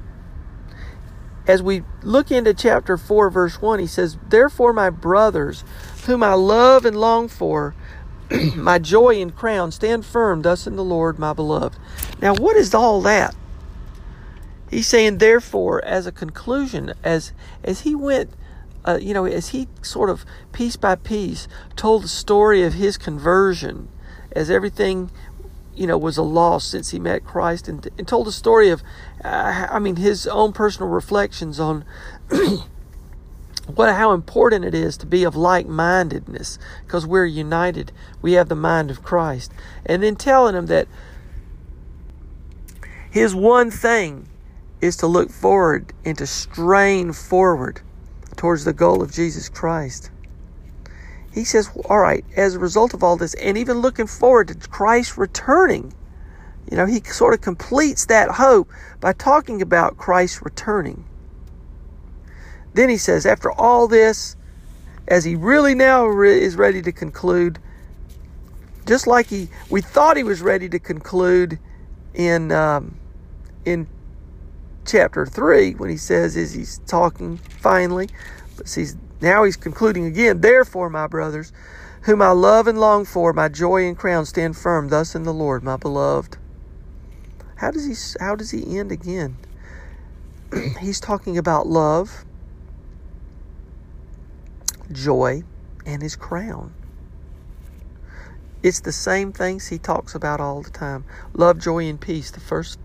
as 1.46 1.62
we 1.62 1.84
look 2.02 2.30
into 2.30 2.54
chapter 2.54 2.96
4, 2.96 3.28
verse 3.28 3.60
1, 3.60 3.78
he 3.78 3.86
says, 3.86 4.16
Therefore, 4.26 4.72
my 4.72 4.88
brothers, 4.88 5.64
whom 6.06 6.22
I 6.22 6.34
love 6.34 6.84
and 6.84 6.96
long 6.96 7.28
for, 7.28 7.74
my 8.56 8.78
joy 8.78 9.20
and 9.20 9.34
crown, 9.34 9.72
stand 9.72 10.04
firm 10.04 10.42
thus 10.42 10.66
in 10.66 10.76
the 10.76 10.84
Lord, 10.84 11.18
my 11.18 11.32
beloved. 11.32 11.78
Now, 12.20 12.34
what 12.34 12.56
is 12.56 12.74
all 12.74 13.00
that? 13.02 13.34
He's 14.70 14.86
saying, 14.86 15.18
therefore, 15.18 15.84
as 15.84 16.06
a 16.06 16.12
conclusion, 16.12 16.94
as 17.04 17.32
as 17.62 17.82
he 17.82 17.94
went, 17.94 18.30
uh, 18.86 18.98
you 19.00 19.12
know, 19.12 19.26
as 19.26 19.50
he 19.50 19.68
sort 19.82 20.08
of 20.08 20.24
piece 20.52 20.76
by 20.76 20.94
piece 20.94 21.46
told 21.76 22.04
the 22.04 22.08
story 22.08 22.62
of 22.62 22.74
his 22.74 22.96
conversion, 22.96 23.88
as 24.32 24.50
everything 24.50 25.10
you 25.74 25.86
know, 25.86 25.96
was 25.96 26.16
a 26.16 26.22
loss 26.22 26.64
since 26.64 26.90
he 26.90 26.98
met 26.98 27.24
Christ 27.24 27.68
and, 27.68 27.88
and 27.96 28.06
told 28.06 28.28
a 28.28 28.32
story 28.32 28.68
of, 28.70 28.82
uh, 29.24 29.66
I 29.70 29.78
mean, 29.78 29.96
his 29.96 30.26
own 30.26 30.52
personal 30.52 30.88
reflections 30.90 31.58
on 31.58 31.84
what 33.66 33.94
how 33.94 34.12
important 34.12 34.64
it 34.64 34.74
is 34.74 34.96
to 34.98 35.06
be 35.06 35.24
of 35.24 35.36
like-mindedness 35.36 36.58
because 36.84 37.06
we're 37.06 37.26
united. 37.26 37.92
We 38.20 38.32
have 38.32 38.48
the 38.48 38.56
mind 38.56 38.90
of 38.90 39.02
Christ. 39.02 39.52
And 39.86 40.02
then 40.02 40.16
telling 40.16 40.54
him 40.54 40.66
that 40.66 40.88
his 43.10 43.34
one 43.34 43.70
thing 43.70 44.28
is 44.80 44.96
to 44.96 45.06
look 45.06 45.30
forward 45.30 45.92
and 46.04 46.18
to 46.18 46.26
strain 46.26 47.12
forward 47.12 47.80
towards 48.36 48.64
the 48.64 48.72
goal 48.72 49.02
of 49.02 49.12
Jesus 49.12 49.48
Christ 49.48 50.10
he 51.32 51.44
says, 51.44 51.70
all 51.88 51.98
right, 51.98 52.24
as 52.36 52.54
a 52.54 52.58
result 52.58 52.92
of 52.94 53.02
all 53.02 53.16
this, 53.16 53.34
and 53.34 53.56
even 53.56 53.78
looking 53.78 54.06
forward 54.06 54.48
to 54.48 54.68
Christ 54.68 55.16
returning, 55.16 55.94
you 56.70 56.76
know, 56.76 56.86
he 56.86 57.00
sort 57.00 57.34
of 57.34 57.40
completes 57.40 58.06
that 58.06 58.32
hope 58.32 58.70
by 59.00 59.12
talking 59.12 59.62
about 59.62 59.96
Christ 59.96 60.42
returning. 60.42 61.04
Then 62.74 62.88
he 62.88 62.96
says, 62.96 63.26
after 63.26 63.52
all 63.52 63.88
this, 63.88 64.36
as 65.08 65.24
he 65.24 65.34
really 65.34 65.74
now 65.74 66.10
is 66.22 66.56
ready 66.56 66.82
to 66.82 66.92
conclude, 66.92 67.58
just 68.86 69.06
like 69.06 69.26
he 69.26 69.48
we 69.70 69.80
thought 69.80 70.16
he 70.16 70.24
was 70.24 70.42
ready 70.42 70.68
to 70.68 70.78
conclude 70.78 71.58
in 72.14 72.50
um, 72.52 72.96
in 73.64 73.86
chapter 74.84 75.26
three 75.26 75.72
when 75.72 75.90
he 75.90 75.96
says, 75.96 76.36
"Is 76.36 76.52
he's 76.52 76.78
talking 76.86 77.36
finally?" 77.36 78.08
But 78.56 78.68
see, 78.68 78.86
now 79.20 79.44
he's 79.44 79.56
concluding 79.56 80.06
again, 80.06 80.40
Therefore, 80.40 80.90
my 80.90 81.06
brothers, 81.06 81.52
whom 82.02 82.20
I 82.20 82.30
love 82.30 82.66
and 82.66 82.78
long 82.78 83.04
for, 83.04 83.32
my 83.32 83.48
joy 83.48 83.86
and 83.86 83.96
crown, 83.96 84.26
stand 84.26 84.56
firm 84.56 84.88
thus 84.88 85.14
in 85.14 85.22
the 85.22 85.32
Lord, 85.32 85.62
my 85.62 85.76
beloved. 85.76 86.38
How 87.56 87.70
does 87.70 87.86
he 87.86 87.94
how 88.20 88.34
does 88.34 88.50
he 88.50 88.78
end 88.78 88.90
again? 88.90 89.36
he's 90.80 90.98
talking 90.98 91.38
about 91.38 91.68
love, 91.68 92.24
joy, 94.94 95.42
and 95.84 96.02
his 96.02 96.16
crown. 96.16 96.74
It's 98.62 98.80
the 98.80 98.92
same 98.92 99.32
things 99.32 99.68
he 99.68 99.78
talks 99.78 100.14
about 100.14 100.40
all 100.40 100.62
the 100.62 100.70
time. 100.70 101.04
Love, 101.34 101.58
joy, 101.58 101.88
and 101.88 102.00
peace, 102.00 102.30
the 102.30 102.40
first 102.40 102.78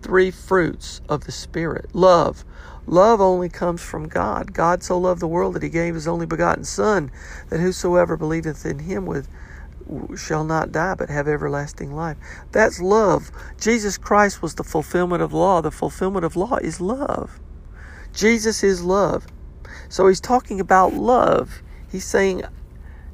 three 0.00 0.30
fruits 0.30 1.00
of 1.08 1.24
the 1.24 1.32
Spirit. 1.32 1.94
Love, 1.94 2.44
Love 2.86 3.20
only 3.20 3.48
comes 3.48 3.80
from 3.80 4.08
God. 4.08 4.52
God 4.52 4.82
so 4.82 4.98
loved 4.98 5.20
the 5.20 5.28
world 5.28 5.54
that 5.54 5.62
he 5.62 5.68
gave 5.68 5.94
his 5.94 6.08
only 6.08 6.26
begotten 6.26 6.64
Son, 6.64 7.10
that 7.48 7.60
whosoever 7.60 8.16
believeth 8.16 8.66
in 8.66 8.80
him 8.80 9.06
with 9.06 9.28
shall 10.16 10.44
not 10.44 10.72
die 10.72 10.94
but 10.94 11.08
have 11.08 11.28
everlasting 11.28 11.94
life. 11.94 12.16
That's 12.50 12.80
love. 12.80 13.30
Jesus 13.60 13.98
Christ 13.98 14.42
was 14.42 14.54
the 14.54 14.64
fulfillment 14.64 15.22
of 15.22 15.32
law. 15.32 15.60
The 15.60 15.70
fulfillment 15.70 16.24
of 16.24 16.34
law 16.36 16.56
is 16.56 16.80
love. 16.80 17.38
Jesus 18.12 18.62
is 18.62 18.82
love. 18.82 19.26
So 19.92 20.08
he's 20.08 20.22
talking 20.22 20.58
about 20.58 20.94
love. 20.94 21.60
He's 21.90 22.06
saying, 22.06 22.44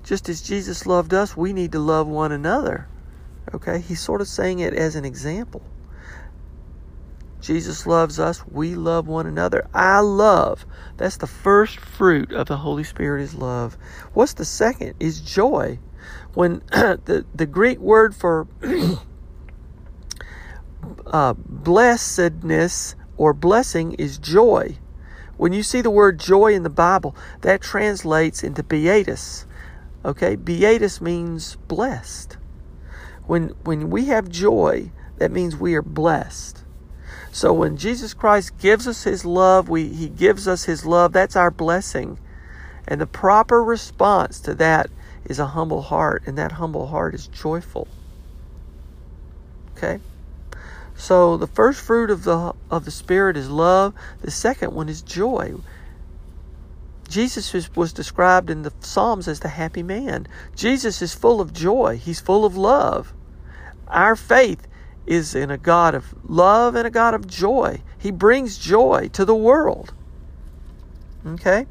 just 0.05 0.29
as 0.29 0.41
Jesus 0.41 0.87
loved 0.87 1.13
us, 1.13 1.37
we 1.37 1.53
need 1.53 1.73
to 1.73 1.81
love 1.81 2.07
one 2.07 2.31
another. 2.31 2.87
Okay? 3.53 3.81
He's 3.81 4.01
sort 4.01 4.21
of 4.21 4.29
saying 4.29 4.61
it 4.61 4.75
as 4.75 4.95
an 4.95 5.05
example. 5.05 5.61
Jesus 7.41 7.85
loves 7.85 8.21
us. 8.21 8.45
We 8.47 8.77
love 8.77 9.09
one 9.09 9.27
another. 9.27 9.67
I 9.75 9.99
love. 9.99 10.65
That's 10.99 11.17
the 11.17 11.27
first 11.27 11.81
fruit 11.81 12.31
of 12.31 12.47
the 12.47 12.59
Holy 12.59 12.85
Spirit 12.85 13.23
is 13.23 13.35
love. 13.35 13.77
What's 14.15 14.35
the 14.35 14.45
second? 14.45 14.95
Is 15.01 15.21
joy. 15.21 15.81
When 16.35 16.63
the, 16.71 17.27
the 17.35 17.47
Greek 17.47 17.81
word 17.81 18.15
for 18.15 18.47
uh, 21.09 21.35
blessedness 21.35 22.95
or 23.17 23.35
blessing 23.35 23.95
is 23.95 24.17
joy. 24.17 24.79
When 25.39 25.53
you 25.53 25.63
see 25.63 25.81
the 25.81 25.91
word 25.91 26.19
joy 26.19 26.53
in 26.53 26.65
the 26.65 26.69
Bible, 26.69 27.17
that 27.41 27.63
translates 27.63 28.43
into 28.43 28.63
beatus. 28.63 29.47
Okay, 30.05 30.37
beatus 30.37 31.01
means 31.01 31.57
blessed. 31.69 32.37
When 33.27 33.51
when 33.65 33.89
we 33.89 34.07
have 34.07 34.29
joy, 34.29 34.91
that 35.17 35.31
means 35.31 35.57
we 35.57 35.75
are 35.75 35.83
blessed. 35.83 36.65
So 37.31 37.53
when 37.53 37.77
Jesus 37.77 38.15
Christ 38.15 38.59
gives 38.59 38.89
us 38.89 39.05
his 39.05 39.25
love, 39.25 39.69
we 39.69 39.87
he 39.89 40.09
gives 40.09 40.49
us 40.49 40.65
his 40.65 40.85
love, 40.85 41.13
that's 41.13 41.37
our 41.37 41.51
blessing. 41.51 42.19
And 42.87 43.01
the 43.01 43.07
proper 43.07 43.63
response 43.63 44.41
to 44.41 44.55
that 44.57 44.91
is 45.25 45.39
a 45.39 45.47
humble 45.47 45.83
heart, 45.83 46.23
and 46.27 46.37
that 46.39 46.53
humble 46.53 46.87
heart 46.89 47.15
is 47.15 47.29
joyful. 47.29 47.87
Okay? 49.77 50.01
So 50.99 51.37
the 51.37 51.47
first 51.47 51.81
fruit 51.81 52.11
of 52.11 52.25
the 52.25 52.55
of 52.71 52.85
the 52.85 52.91
spirit 52.91 53.37
is 53.37 53.49
love, 53.49 53.95
the 54.21 54.33
second 54.33 54.75
one 54.75 54.89
is 54.89 55.01
joy. 55.01 55.55
Jesus 57.09 57.55
was 57.75 57.93
described 57.93 58.51
in 58.51 58.63
the 58.63 58.73
Psalms 58.81 59.29
as 59.29 59.41
the 59.41 59.49
happy 59.49 59.83
man. 59.83 60.27
Jesus 60.55 61.01
is 61.01 61.15
full 61.15 61.41
of 61.41 61.55
joy. 61.55 61.97
He's 61.97 62.21
full 62.21 62.45
of 62.45 62.57
love. 62.57 63.15
Our 63.87 64.15
faith 64.17 64.67
is 65.07 65.35
in 65.35 65.51
a 65.51 65.57
God 65.57 65.95
of 65.95 66.15
love 66.29 66.75
and 66.75 66.87
a 66.87 66.91
God 66.91 67.15
of 67.15 67.27
joy. 67.27 67.81
He 67.97 68.11
brings 68.11 68.59
joy 68.59 69.09
to 69.15 69.25
the 69.25 69.35
world. 69.35 69.95
Okay? 71.25 71.67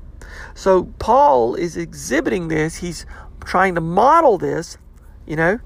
So 0.55 0.85
Paul 0.97 1.53
is 1.53 1.77
exhibiting 1.77 2.47
this. 2.47 2.77
He's 2.77 3.05
trying 3.45 3.75
to 3.75 3.81
model 3.81 4.39
this, 4.39 4.77
you 5.27 5.35
know, 5.35 5.59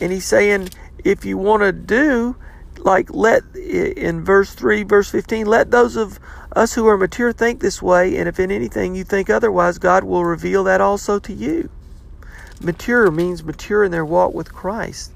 and 0.00 0.12
he's 0.12 0.26
saying, 0.26 0.68
if 1.04 1.24
you 1.24 1.38
want 1.38 1.62
to 1.62 1.72
do, 1.72 2.36
like, 2.78 3.12
let, 3.12 3.42
in 3.54 4.24
verse 4.24 4.54
3, 4.54 4.84
verse 4.84 5.10
15, 5.10 5.46
let 5.46 5.70
those 5.70 5.96
of 5.96 6.18
us 6.52 6.74
who 6.74 6.86
are 6.86 6.96
mature 6.96 7.32
think 7.32 7.60
this 7.60 7.80
way, 7.82 8.16
and 8.16 8.28
if 8.28 8.40
in 8.40 8.50
anything 8.50 8.94
you 8.94 9.04
think 9.04 9.30
otherwise, 9.30 9.78
God 9.78 10.04
will 10.04 10.24
reveal 10.24 10.64
that 10.64 10.80
also 10.80 11.18
to 11.20 11.32
you. 11.32 11.70
Mature 12.60 13.10
means 13.10 13.42
mature 13.42 13.84
in 13.84 13.90
their 13.90 14.04
walk 14.04 14.34
with 14.34 14.52
Christ. 14.52 15.12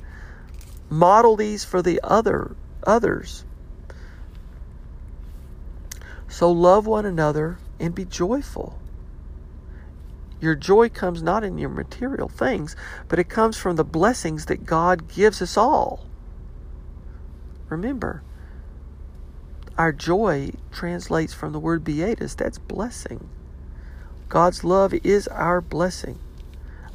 Model 0.88 1.36
these 1.36 1.64
for 1.64 1.82
the 1.82 2.00
other 2.02 2.54
others. 2.86 3.44
So 6.28 6.50
love 6.50 6.86
one 6.86 7.06
another 7.06 7.58
and 7.78 7.94
be 7.94 8.04
joyful. 8.04 8.78
Your 10.40 10.54
joy 10.54 10.88
comes 10.88 11.22
not 11.22 11.44
in 11.44 11.58
your 11.58 11.70
material 11.70 12.28
things, 12.28 12.76
but 13.08 13.18
it 13.18 13.28
comes 13.28 13.56
from 13.56 13.76
the 13.76 13.84
blessings 13.84 14.46
that 14.46 14.66
God 14.66 15.08
gives 15.08 15.40
us 15.40 15.56
all. 15.56 16.06
Remember, 17.68 18.22
our 19.76 19.92
joy 19.92 20.52
translates 20.70 21.34
from 21.34 21.52
the 21.52 21.58
word 21.60 21.82
beatus, 21.82 22.34
that's 22.34 22.58
blessing. 22.58 23.28
God's 24.28 24.64
love 24.64 24.94
is 25.02 25.26
our 25.28 25.60
blessing. 25.60 26.18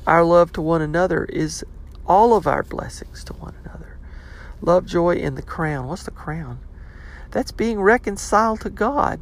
Our 0.08 0.24
love 0.24 0.53
to 0.53 0.62
one 0.62 0.81
another 0.81 1.25
is 1.25 1.63
all 2.05 2.36
of 2.36 2.48
our 2.48 2.63
blessings 2.63 3.24
to 3.25 3.34
one 3.34 3.55
another. 3.63 3.98
Love, 4.62 4.86
joy, 4.86 5.15
and 5.17 5.38
the 5.38 5.41
crown. 5.41 5.88
What's 5.88 6.03
the 6.03 6.12
crown? 6.12 6.60
That's 7.31 7.51
being 7.51 7.81
reconciled 7.81 8.62
to 8.62 8.69
God. 8.69 9.19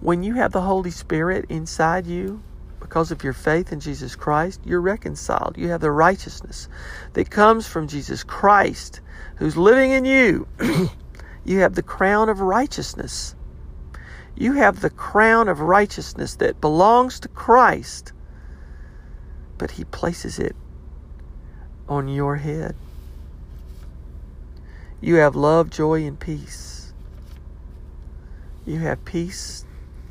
When 0.00 0.22
you 0.22 0.34
have 0.34 0.52
the 0.52 0.62
Holy 0.62 0.90
Spirit 0.90 1.46
inside 1.48 2.06
you, 2.06 2.42
because 2.80 3.10
of 3.10 3.24
your 3.24 3.32
faith 3.32 3.72
in 3.72 3.80
Jesus 3.80 4.14
Christ, 4.14 4.60
you're 4.64 4.80
reconciled. 4.80 5.56
You 5.56 5.68
have 5.68 5.80
the 5.80 5.90
righteousness 5.90 6.68
that 7.14 7.30
comes 7.30 7.66
from 7.66 7.88
Jesus 7.88 8.22
Christ 8.22 9.00
who's 9.36 9.56
living 9.56 9.90
in 9.90 10.04
you. 10.04 10.46
you 11.44 11.60
have 11.60 11.74
the 11.74 11.82
crown 11.82 12.28
of 12.28 12.40
righteousness. 12.40 13.34
You 14.36 14.52
have 14.52 14.80
the 14.80 14.90
crown 14.90 15.48
of 15.48 15.60
righteousness 15.60 16.36
that 16.36 16.60
belongs 16.60 17.20
to 17.20 17.28
Christ, 17.28 18.12
but 19.56 19.70
He 19.70 19.84
places 19.84 20.38
it 20.38 20.54
on 21.88 22.08
your 22.08 22.36
head. 22.36 22.74
You 25.00 25.16
have 25.16 25.36
love, 25.36 25.70
joy, 25.70 26.04
and 26.04 26.18
peace. 26.18 26.92
You 28.66 28.80
have 28.80 29.04
peace 29.04 29.64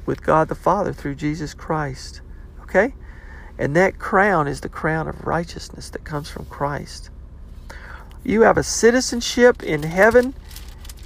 with 0.05 0.23
God 0.23 0.47
the 0.47 0.55
Father 0.55 0.93
through 0.93 1.15
Jesus 1.15 1.53
Christ. 1.53 2.21
Okay? 2.61 2.93
And 3.57 3.75
that 3.75 3.99
crown 3.99 4.47
is 4.47 4.61
the 4.61 4.69
crown 4.69 5.07
of 5.07 5.25
righteousness 5.25 5.89
that 5.91 6.03
comes 6.03 6.29
from 6.29 6.45
Christ. 6.45 7.09
You 8.23 8.41
have 8.41 8.57
a 8.57 8.63
citizenship 8.63 9.61
in 9.61 9.83
heaven, 9.83 10.33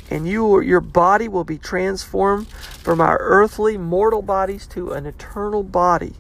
and 0.10 0.28
you, 0.28 0.62
your 0.62 0.82
body 0.82 1.28
will 1.28 1.44
be 1.44 1.58
transformed 1.58 2.48
from 2.48 3.02
our 3.02 3.18
earthly, 3.20 3.78
mortal 3.78 4.22
bodies 4.22 4.68
to 4.68 4.92
an 4.92 5.06
eternal 5.06 5.64
body. 5.64 6.14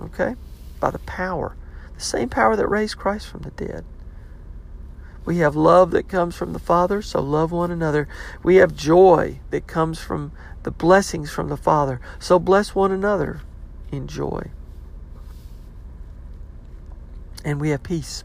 Okay? 0.00 0.34
By 0.80 0.90
the 0.90 0.98
power 1.00 1.54
the 1.94 2.00
same 2.00 2.28
power 2.28 2.56
that 2.56 2.68
raised 2.68 2.98
Christ 2.98 3.28
from 3.28 3.42
the 3.42 3.50
dead. 3.50 3.84
We 5.24 5.38
have 5.38 5.56
love 5.56 5.90
that 5.92 6.08
comes 6.08 6.34
from 6.34 6.52
the 6.52 6.58
Father, 6.58 7.00
so 7.00 7.20
love 7.20 7.50
one 7.50 7.70
another. 7.70 8.08
We 8.42 8.56
have 8.56 8.76
joy 8.76 9.40
that 9.50 9.66
comes 9.66 9.98
from 9.98 10.32
the 10.64 10.70
blessings 10.70 11.30
from 11.30 11.48
the 11.48 11.56
Father, 11.56 12.00
so 12.18 12.38
bless 12.38 12.74
one 12.74 12.90
another 12.90 13.40
in 13.92 14.08
joy. 14.08 14.50
And 17.44 17.60
we 17.60 17.70
have 17.70 17.82
peace. 17.82 18.24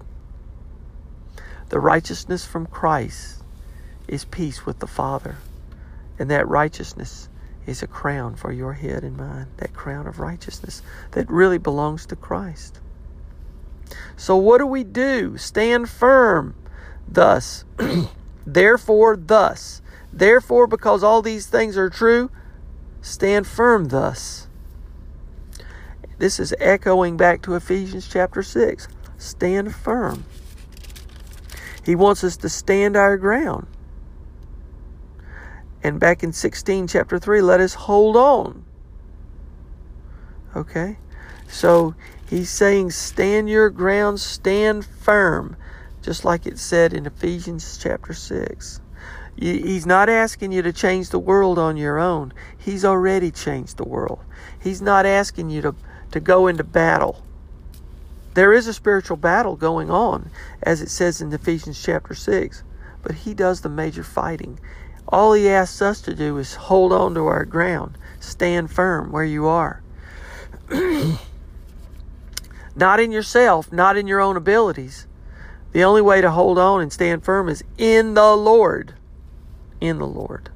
The 1.69 1.79
righteousness 1.79 2.45
from 2.45 2.65
Christ 2.65 3.43
is 4.07 4.25
peace 4.25 4.65
with 4.65 4.79
the 4.79 4.87
Father. 4.87 5.37
And 6.17 6.31
that 6.31 6.47
righteousness 6.47 7.29
is 7.65 7.83
a 7.83 7.87
crown 7.87 8.35
for 8.35 8.51
your 8.51 8.73
head 8.73 9.03
and 9.03 9.15
mine, 9.17 9.47
that 9.57 9.73
crown 9.73 10.07
of 10.07 10.19
righteousness 10.19 10.81
that 11.11 11.29
really 11.29 11.57
belongs 11.57 12.05
to 12.07 12.15
Christ. 12.15 12.79
So 14.15 14.37
what 14.37 14.59
do 14.59 14.65
we 14.65 14.83
do? 14.83 15.37
Stand 15.37 15.89
firm. 15.89 16.55
Thus, 17.07 17.65
therefore, 18.45 19.17
thus. 19.17 19.81
Therefore, 20.11 20.67
because 20.67 21.03
all 21.03 21.21
these 21.21 21.47
things 21.47 21.77
are 21.77 21.89
true, 21.89 22.31
stand 23.01 23.47
firm 23.47 23.89
thus. 23.89 24.47
This 26.17 26.39
is 26.39 26.53
echoing 26.59 27.15
back 27.15 27.41
to 27.43 27.55
Ephesians 27.55 28.07
chapter 28.07 28.43
6. 28.43 28.87
Stand 29.17 29.73
firm. 29.73 30.25
He 31.85 31.95
wants 31.95 32.23
us 32.23 32.37
to 32.37 32.49
stand 32.49 32.97
our 32.97 33.17
ground. 33.17 33.67
And 35.81 35.99
back 35.99 36.23
in 36.23 36.33
16, 36.33 36.87
chapter 36.87 37.19
3, 37.19 37.41
let 37.41 37.61
us 37.61 37.73
hold 37.73 38.17
on. 38.17 38.65
Okay? 40.55 40.97
So 41.47 41.95
He's 42.29 42.51
saying, 42.51 42.91
stand 42.91 43.49
your 43.49 43.71
ground, 43.71 44.19
stand 44.19 44.85
firm, 44.85 45.57
just 46.03 46.23
like 46.23 46.45
it 46.45 46.59
said 46.59 46.93
in 46.93 47.07
Ephesians 47.07 47.79
chapter 47.81 48.13
6. 48.13 48.81
He's 49.39 49.85
not 49.85 50.09
asking 50.09 50.51
you 50.51 50.61
to 50.63 50.73
change 50.73 51.09
the 51.09 51.19
world 51.19 51.57
on 51.57 51.77
your 51.77 51.97
own. 51.97 52.33
He's 52.57 52.83
already 52.83 53.31
changed 53.31 53.77
the 53.77 53.85
world. 53.85 54.19
He's 54.61 54.81
not 54.81 55.05
asking 55.05 55.49
you 55.49 55.61
to, 55.61 55.75
to 56.11 56.19
go 56.19 56.47
into 56.47 56.65
battle. 56.65 57.23
There 58.33 58.51
is 58.51 58.67
a 58.67 58.73
spiritual 58.73 59.15
battle 59.15 59.55
going 59.55 59.89
on, 59.89 60.29
as 60.61 60.81
it 60.81 60.89
says 60.89 61.21
in 61.21 61.31
Ephesians 61.31 61.81
chapter 61.81 62.13
6, 62.13 62.63
but 63.01 63.15
He 63.15 63.33
does 63.33 63.61
the 63.61 63.69
major 63.69 64.03
fighting. 64.03 64.59
All 65.07 65.31
He 65.31 65.47
asks 65.47 65.81
us 65.81 66.01
to 66.01 66.13
do 66.13 66.37
is 66.37 66.55
hold 66.55 66.91
on 66.91 67.13
to 67.13 67.25
our 67.27 67.45
ground, 67.45 67.97
stand 68.19 68.69
firm 68.71 69.09
where 69.09 69.23
you 69.23 69.47
are. 69.47 69.81
Not 72.75 72.99
in 72.99 73.11
yourself, 73.11 73.71
not 73.73 73.97
in 73.97 74.07
your 74.07 74.21
own 74.21 74.37
abilities. 74.37 75.05
The 75.73 75.83
only 75.83 76.01
way 76.01 76.21
to 76.21 76.31
hold 76.31 76.57
on 76.57 76.81
and 76.81 76.93
stand 76.93 77.25
firm 77.25 77.49
is 77.49 77.63
in 77.77 78.13
the 78.13 78.37
Lord. 78.37 78.93
In 79.81 79.97
the 79.97 80.07
Lord, 80.07 80.49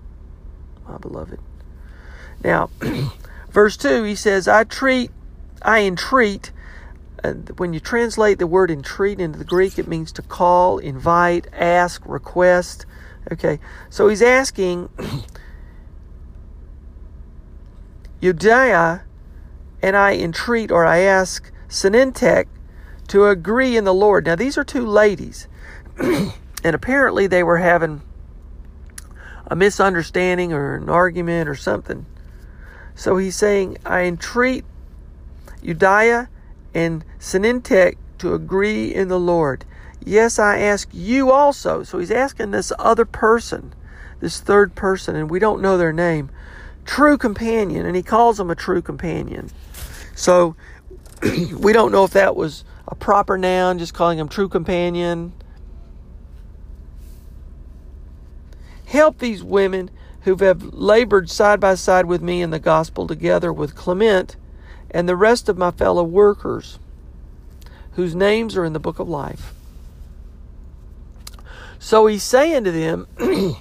my 0.87 0.97
beloved. 0.97 1.39
Now, 2.43 2.69
verse 3.49 3.77
2, 3.77 4.03
he 4.03 4.15
says, 4.15 4.47
I 4.47 4.63
treat, 4.65 5.11
I 5.61 5.81
entreat. 5.81 6.51
When 7.55 7.73
you 7.73 7.79
translate 7.79 8.37
the 8.37 8.47
word 8.47 8.69
entreat 8.69 9.21
into 9.21 9.39
the 9.39 9.45
Greek, 9.45 9.79
it 9.79 9.87
means 9.87 10.11
to 10.13 10.21
call, 10.21 10.77
invite, 10.77 11.47
ask, 11.53 12.01
request. 12.05 12.85
Okay, 13.31 13.59
so 13.89 14.09
he's 14.09 14.21
asking 14.21 14.89
Euodia, 18.21 19.03
and 19.81 19.95
I 19.95 20.15
entreat 20.15 20.69
or 20.69 20.85
I 20.85 20.99
ask 20.99 21.49
Syntyche 21.69 22.47
to 23.07 23.25
agree 23.27 23.77
in 23.77 23.85
the 23.85 23.93
Lord. 23.93 24.25
Now, 24.25 24.35
these 24.35 24.57
are 24.57 24.65
two 24.65 24.85
ladies, 24.85 25.47
and 25.97 26.33
apparently 26.63 27.27
they 27.27 27.43
were 27.43 27.59
having 27.59 28.01
a 29.53 29.55
misunderstanding 29.55 30.51
or 30.51 30.77
an 30.77 30.89
argument 30.89 31.47
or 31.47 31.53
something. 31.53 32.07
So 32.95 33.17
he's 33.17 33.35
saying, 33.35 33.77
I 33.85 34.01
entreat 34.01 34.65
Euodia 35.61 36.27
and 36.73 37.05
Syntyche 37.19 37.97
to 38.17 38.33
agree 38.33 38.91
in 38.91 39.09
the 39.09 39.19
Lord. 39.19 39.63
Yes, 40.03 40.39
I 40.39 40.57
ask 40.57 40.89
you 40.91 41.29
also. 41.29 41.83
So 41.83 41.99
he's 41.99 42.09
asking 42.09 42.49
this 42.49 42.71
other 42.79 43.05
person, 43.05 43.75
this 44.21 44.39
third 44.39 44.73
person, 44.73 45.15
and 45.15 45.29
we 45.29 45.37
don't 45.37 45.61
know 45.61 45.77
their 45.77 45.93
name, 45.93 46.31
true 46.83 47.15
companion, 47.15 47.85
and 47.85 47.95
he 47.95 48.01
calls 48.01 48.37
them 48.37 48.49
a 48.49 48.55
true 48.55 48.81
companion. 48.81 49.51
So 50.15 50.55
we 51.21 51.73
don't 51.73 51.91
know 51.91 52.05
if 52.05 52.11
that 52.13 52.35
was 52.35 52.65
a 52.87 52.95
proper 52.95 53.37
noun, 53.37 53.77
just 53.77 53.93
calling 53.93 54.17
him 54.17 54.29
true 54.29 54.49
companion. 54.49 55.31
Help 58.93 59.17
these 59.17 59.43
women 59.43 59.89
who 60.21 60.35
have 60.35 60.71
labored 60.71 61.27
side 61.27 61.59
by 61.59 61.73
side 61.73 62.05
with 62.05 62.21
me 62.21 62.43
in 62.43 62.51
the 62.51 62.59
gospel 62.59 63.07
together 63.07 63.51
with 63.51 63.73
Clement 63.73 64.35
and 64.91 65.09
the 65.09 65.15
rest 65.15 65.49
of 65.49 65.57
my 65.57 65.71
fellow 65.71 66.03
workers 66.03 66.77
whose 67.93 68.13
names 68.13 68.55
are 68.55 68.63
in 68.63 68.73
the 68.73 68.79
book 68.79 68.99
of 68.99 69.09
life. 69.09 69.55
So 71.79 72.05
he's 72.05 72.21
saying 72.21 72.65
to 72.65 72.71
them, 72.71 73.07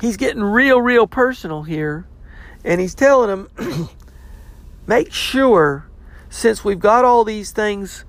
he's 0.00 0.16
getting 0.16 0.42
real, 0.42 0.80
real 0.80 1.06
personal 1.06 1.64
here. 1.64 2.06
And 2.64 2.80
he's 2.80 2.94
telling 2.94 3.28
them, 3.58 3.90
make 4.86 5.12
sure, 5.12 5.84
since 6.30 6.64
we've 6.64 6.80
got 6.80 7.04
all 7.04 7.24
these 7.24 7.50
things, 7.50 8.06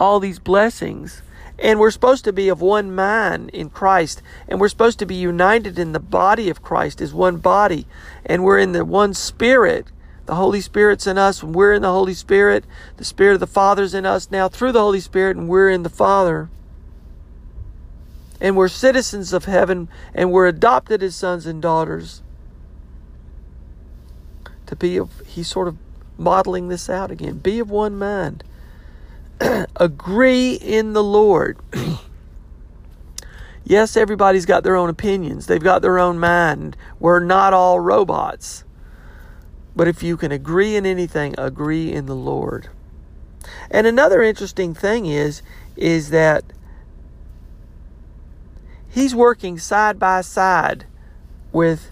all 0.00 0.18
these 0.18 0.38
blessings, 0.38 1.20
and 1.58 1.80
we're 1.80 1.90
supposed 1.90 2.24
to 2.24 2.32
be 2.32 2.48
of 2.48 2.60
one 2.60 2.94
mind 2.94 3.50
in 3.50 3.70
Christ, 3.70 4.22
and 4.48 4.60
we're 4.60 4.68
supposed 4.68 4.98
to 5.00 5.06
be 5.06 5.16
united 5.16 5.78
in 5.78 5.92
the 5.92 6.00
body 6.00 6.48
of 6.48 6.62
Christ 6.62 7.00
as 7.00 7.12
one 7.12 7.38
body, 7.38 7.86
and 8.24 8.44
we're 8.44 8.58
in 8.58 8.72
the 8.72 8.84
one 8.84 9.12
spirit. 9.12 9.86
The 10.26 10.36
Holy 10.36 10.60
Spirit's 10.60 11.06
in 11.06 11.18
us, 11.18 11.42
and 11.42 11.54
we're 11.54 11.72
in 11.72 11.82
the 11.82 11.90
Holy 11.90 12.14
Spirit. 12.14 12.64
The 12.98 13.04
Spirit 13.04 13.34
of 13.34 13.40
the 13.40 13.46
Father's 13.46 13.94
in 13.94 14.06
us 14.06 14.30
now 14.30 14.48
through 14.48 14.72
the 14.72 14.80
Holy 14.80 15.00
Spirit, 15.00 15.36
and 15.36 15.48
we're 15.48 15.70
in 15.70 15.82
the 15.82 15.88
Father. 15.88 16.48
And 18.40 18.56
we're 18.56 18.68
citizens 18.68 19.32
of 19.32 19.46
heaven 19.46 19.88
and 20.14 20.30
we're 20.30 20.46
adopted 20.46 21.02
as 21.02 21.16
sons 21.16 21.44
and 21.44 21.60
daughters. 21.60 22.22
To 24.66 24.76
be 24.76 24.96
of 24.96 25.10
he's 25.26 25.48
sort 25.48 25.66
of 25.66 25.76
modeling 26.16 26.68
this 26.68 26.88
out 26.88 27.10
again. 27.10 27.38
Be 27.38 27.58
of 27.58 27.68
one 27.68 27.98
mind 27.98 28.44
agree 29.76 30.54
in 30.54 30.92
the 30.92 31.04
lord. 31.04 31.58
Yes 33.68 33.98
everybody's 33.98 34.46
got 34.46 34.64
their 34.64 34.76
own 34.76 34.88
opinions. 34.88 35.46
They've 35.46 35.62
got 35.62 35.82
their 35.82 35.98
own 35.98 36.18
mind. 36.18 36.74
We're 36.98 37.20
not 37.20 37.52
all 37.52 37.78
robots. 37.78 38.64
But 39.76 39.86
if 39.86 40.02
you 40.02 40.16
can 40.16 40.32
agree 40.32 40.74
in 40.74 40.86
anything 40.86 41.34
agree 41.36 41.92
in 41.92 42.06
the 42.06 42.16
lord. 42.16 42.70
And 43.70 43.86
another 43.86 44.22
interesting 44.22 44.72
thing 44.72 45.04
is 45.04 45.42
is 45.76 46.08
that 46.08 46.44
he's 48.88 49.14
working 49.14 49.58
side 49.58 49.98
by 49.98 50.22
side 50.22 50.86
with 51.52 51.90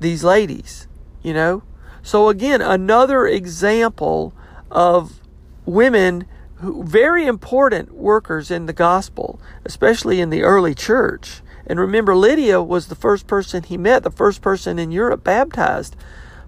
these 0.00 0.24
ladies, 0.24 0.88
you 1.22 1.32
know? 1.32 1.62
So 2.02 2.28
again, 2.28 2.60
another 2.60 3.24
example 3.26 4.34
of 4.68 5.20
women 5.64 6.26
who 6.64 6.82
very 6.84 7.26
important 7.26 7.92
workers 7.92 8.50
in 8.50 8.66
the 8.66 8.72
gospel, 8.72 9.40
especially 9.64 10.20
in 10.20 10.30
the 10.30 10.42
early 10.42 10.74
church. 10.74 11.40
And 11.66 11.78
remember 11.80 12.14
Lydia 12.14 12.62
was 12.62 12.88
the 12.88 12.94
first 12.94 13.26
person 13.26 13.62
he 13.62 13.76
met, 13.76 14.02
the 14.02 14.10
first 14.10 14.42
person 14.42 14.78
in 14.78 14.90
Europe 14.90 15.24
baptized 15.24 15.96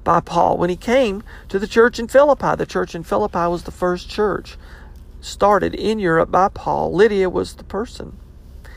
by 0.04 0.20
Paul 0.20 0.56
when 0.56 0.70
he 0.70 0.76
came 0.76 1.22
to 1.48 1.58
the 1.58 1.66
church 1.66 1.98
in 1.98 2.08
Philippi. 2.08 2.54
The 2.56 2.66
church 2.66 2.94
in 2.94 3.02
Philippi 3.02 3.46
was 3.48 3.62
the 3.62 3.70
first 3.70 4.08
church 4.08 4.56
started 5.20 5.74
in 5.74 5.98
Europe 5.98 6.30
by 6.30 6.48
Paul. 6.48 6.92
Lydia 6.92 7.28
was 7.28 7.54
the 7.54 7.64
person. 7.64 8.16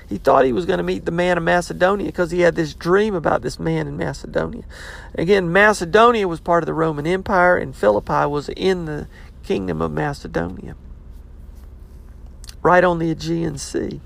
He 0.09 0.17
thought 0.17 0.45
he 0.45 0.53
was 0.53 0.65
going 0.65 0.79
to 0.79 0.83
meet 0.83 1.05
the 1.05 1.11
man 1.11 1.37
of 1.37 1.43
Macedonia 1.43 2.07
because 2.07 2.31
he 2.31 2.41
had 2.41 2.55
this 2.55 2.73
dream 2.73 3.13
about 3.13 3.43
this 3.43 3.59
man 3.59 3.87
in 3.87 3.95
Macedonia. 3.95 4.63
Again, 5.13 5.53
Macedonia 5.53 6.27
was 6.27 6.39
part 6.39 6.63
of 6.63 6.67
the 6.67 6.73
Roman 6.73 7.05
Empire, 7.05 7.55
and 7.57 7.75
Philippi 7.75 8.25
was 8.25 8.49
in 8.49 8.85
the 8.85 9.07
kingdom 9.43 9.83
of 9.83 9.91
Macedonia, 9.91 10.75
right 12.61 12.83
on 12.83 12.99
the 12.99 13.11
Aegean 13.11 13.57
Sea. 13.57 14.01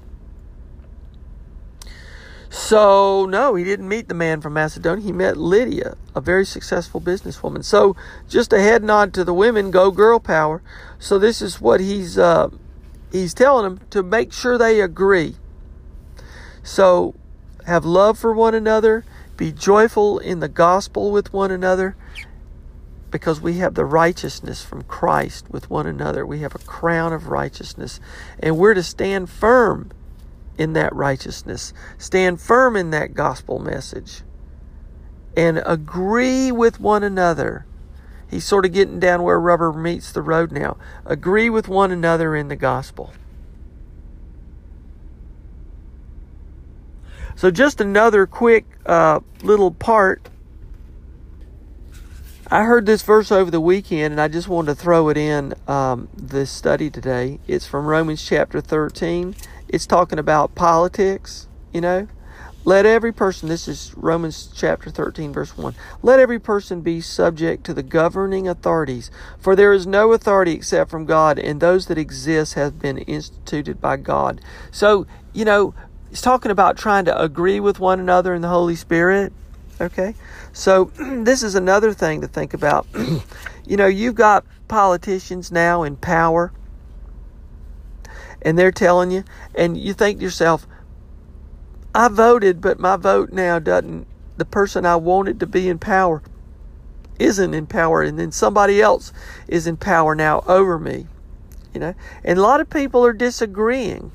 So, 2.50 3.26
no, 3.26 3.56
he 3.56 3.64
didn't 3.64 3.88
meet 3.88 4.08
the 4.08 4.14
man 4.14 4.40
from 4.40 4.54
Macedonia. 4.54 5.04
He 5.04 5.12
met 5.12 5.38
Lydia, 5.38 5.98
a 6.16 6.22
very 6.22 6.46
successful 6.46 7.02
businesswoman. 7.02 7.64
So, 7.64 7.96
just 8.30 8.54
a 8.54 8.62
head 8.62 8.84
nod 8.84 9.12
to 9.16 9.24
the 9.24 9.34
women, 9.34 9.72
go 9.72 9.90
girl 9.90 10.20
power. 10.20 10.62
So, 11.00 11.18
this 11.18 11.42
is 11.42 11.60
what 11.60 11.80
he's 11.80 12.18
uh, 12.18 12.50
he's 13.14 13.34
telling 13.34 13.64
them 13.64 13.88
to 13.92 14.04
make 14.04 14.34
sure 14.34 14.58
they 14.58 14.82
agree. 14.82 15.36
So 16.64 17.14
have 17.66 17.86
love 17.86 18.18
for 18.18 18.34
one 18.34 18.56
another, 18.56 19.06
be 19.38 19.52
joyful 19.52 20.20
in 20.20 20.40
the 20.40 20.48
gospel 20.48 21.12
with 21.12 21.32
one 21.32 21.52
another, 21.52 21.96
because 23.14 23.40
we 23.40 23.60
have 23.60 23.76
the 23.76 23.86
righteousness 23.86 24.64
from 24.64 24.82
Christ 24.82 25.46
with 25.52 25.70
one 25.70 25.86
another. 25.86 26.26
We 26.26 26.40
have 26.40 26.56
a 26.56 26.60
crown 26.60 27.14
of 27.14 27.28
righteousness, 27.28 28.00
and 28.40 28.58
we're 28.58 28.74
to 28.74 28.82
stand 28.82 29.30
firm 29.30 29.92
in 30.58 30.74
that 30.74 30.94
righteousness, 30.96 31.74
stand 32.00 32.42
firm 32.42 32.76
in 32.76 32.90
that 32.90 33.14
gospel 33.14 33.60
message, 33.60 34.24
and 35.38 35.62
agree 35.64 36.52
with 36.52 36.80
one 36.80 37.04
another. 37.04 37.68
He's 38.32 38.46
sort 38.46 38.66
of 38.66 38.74
getting 38.74 39.00
down 39.00 39.22
where 39.22 39.40
rubber 39.40 39.72
meets 39.72 40.12
the 40.12 40.24
road 40.24 40.52
now. 40.52 40.78
Agree 41.06 41.52
with 41.52 41.68
one 41.68 41.92
another 41.92 42.36
in 42.36 42.48
the 42.48 42.56
gospel. 42.56 43.14
So, 47.36 47.52
just 47.52 47.80
another 47.80 48.26
quick 48.26 48.66
uh, 48.88 49.20
little 49.44 49.70
part. 49.70 50.30
I 52.52 52.66
heard 52.66 52.86
this 52.86 53.02
verse 53.04 53.32
over 53.32 53.50
the 53.50 53.62
weekend 53.62 54.12
and 54.12 54.22
I 54.22 54.28
just 54.28 54.50
wanted 54.50 54.76
to 54.76 54.82
throw 54.82 55.08
it 55.10 55.18
in 55.18 55.54
um, 55.68 56.10
this 56.16 56.52
study 56.52 56.90
today. 56.90 57.40
It's 57.48 57.66
from 57.66 57.86
Romans 57.86 58.24
chapter 58.24 58.60
13. 58.60 59.36
It's 59.70 59.86
talking 59.86 60.20
about 60.20 60.54
politics, 60.54 61.48
you 61.72 61.80
know. 61.82 62.08
Let 62.66 62.86
every 62.86 63.12
person, 63.12 63.50
this 63.50 63.68
is 63.68 63.94
Romans 63.96 64.50
chapter 64.56 64.90
13, 64.90 65.34
verse 65.34 65.58
1. 65.58 65.74
Let 66.02 66.20
every 66.20 66.40
person 66.40 66.82
be 66.82 67.02
subject 67.02 67.66
to 67.66 67.74
the 67.74 67.84
governing 67.84 68.48
authorities, 68.48 69.12
for 69.38 69.56
there 69.56 69.74
is 69.74 69.86
no 69.86 70.14
authority 70.14 70.54
except 70.54 70.90
from 70.90 71.06
God, 71.06 71.38
and 71.38 71.60
those 71.60 71.88
that 71.88 71.98
exist 71.98 72.54
have 72.54 72.80
been 72.80 73.00
instituted 73.00 73.82
by 73.82 73.98
God. 73.98 74.40
So, 74.72 75.06
you 75.34 75.44
know, 75.44 75.74
He's 76.10 76.22
talking 76.22 76.52
about 76.52 76.78
trying 76.78 77.04
to 77.06 77.22
agree 77.22 77.60
with 77.60 77.80
one 77.80 78.00
another 78.00 78.34
in 78.34 78.42
the 78.42 78.48
Holy 78.48 78.76
Spirit. 78.76 79.34
Okay? 79.82 80.16
So, 80.52 80.86
this 81.24 81.44
is 81.44 81.56
another 81.56 81.94
thing 81.94 82.22
to 82.22 82.28
think 82.28 82.54
about. 82.54 82.88
you 83.66 83.78
know, 83.78 83.88
you've 83.88 84.16
got 84.16 84.46
politicians 84.68 85.52
now 85.52 85.84
in 85.84 85.96
power, 85.98 86.52
and 88.42 88.58
they're 88.58 88.72
telling 88.72 89.12
you, 89.12 89.24
and 89.56 89.78
you 89.78 89.94
think 89.94 90.20
to 90.20 90.24
yourself, 90.24 90.68
I 91.96 92.08
voted, 92.08 92.60
but 92.60 92.80
my 92.80 92.98
vote 92.98 93.32
now 93.32 93.60
doesn't, 93.60 94.08
the 94.38 94.46
person 94.46 94.86
I 94.86 94.96
wanted 94.96 95.40
to 95.42 95.48
be 95.48 95.70
in 95.70 95.78
power 95.78 96.24
isn't 97.20 97.54
in 97.54 97.68
power, 97.68 98.02
and 98.02 98.18
then 98.18 98.32
somebody 98.32 98.82
else 98.82 99.14
is 99.48 99.68
in 99.68 99.78
power 99.78 100.16
now 100.16 100.44
over 100.48 100.80
me. 100.80 101.08
You 101.74 101.80
know, 101.80 101.96
and 102.24 102.38
a 102.38 102.42
lot 102.42 102.62
of 102.62 102.70
people 102.70 103.04
are 103.06 103.14
disagreeing, 103.14 104.12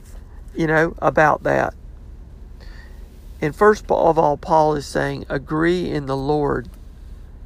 you 0.54 0.66
know, 0.66 0.94
about 0.98 1.42
that. 1.42 1.74
And 3.40 3.54
first 3.54 3.84
of 3.90 4.18
all, 4.18 4.36
Paul 4.36 4.74
is 4.74 4.86
saying, 4.86 5.26
agree 5.28 5.90
in 5.90 6.06
the 6.06 6.16
Lord. 6.16 6.68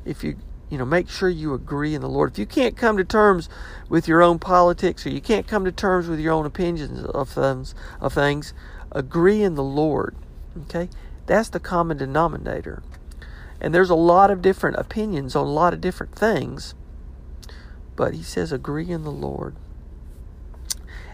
If 0.05 0.25
you, 0.25 0.37
you 0.71 0.79
know, 0.79 0.87
make 0.87 1.09
sure 1.09 1.29
you 1.29 1.53
agree 1.53 1.95
in 1.95 2.01
the 2.01 2.09
Lord. 2.09 2.33
If 2.33 2.39
you 2.39 2.47
can't 2.47 2.77
come 2.77 2.97
to 2.97 3.05
terms 3.05 3.49
with 3.89 4.09
your 4.09 4.23
own 4.23 4.39
politics 4.39 5.05
or 5.07 5.11
you 5.11 5.21
can't 5.21 5.47
come 5.47 5.65
to 5.65 5.73
terms 5.73 6.09
with 6.09 6.19
your 6.19 6.33
own 6.33 6.47
opinions 6.47 7.05
of 7.05 7.29
things, 7.29 7.75
of 8.01 8.15
things, 8.15 8.55
agree 8.91 9.43
in 9.43 9.55
the 9.55 9.63
Lord. 9.63 10.17
Okay? 10.63 10.89
That's 11.27 11.51
the 11.51 11.61
common 11.61 11.99
denominator. 11.99 12.83
And 13.61 13.75
there's 13.75 13.91
a 13.91 13.95
lot 13.95 14.31
of 14.31 14.43
different 14.43 14.77
opinions 14.77 15.37
on 15.37 15.47
a 15.47 15.51
lot 15.51 15.75
of 15.75 15.81
different 15.81 16.15
things. 16.15 16.75
But 17.95 18.15
he 18.15 18.23
says, 18.23 18.51
agree 18.51 18.91
in 18.91 19.05
the 19.05 19.13
Lord. 19.13 19.55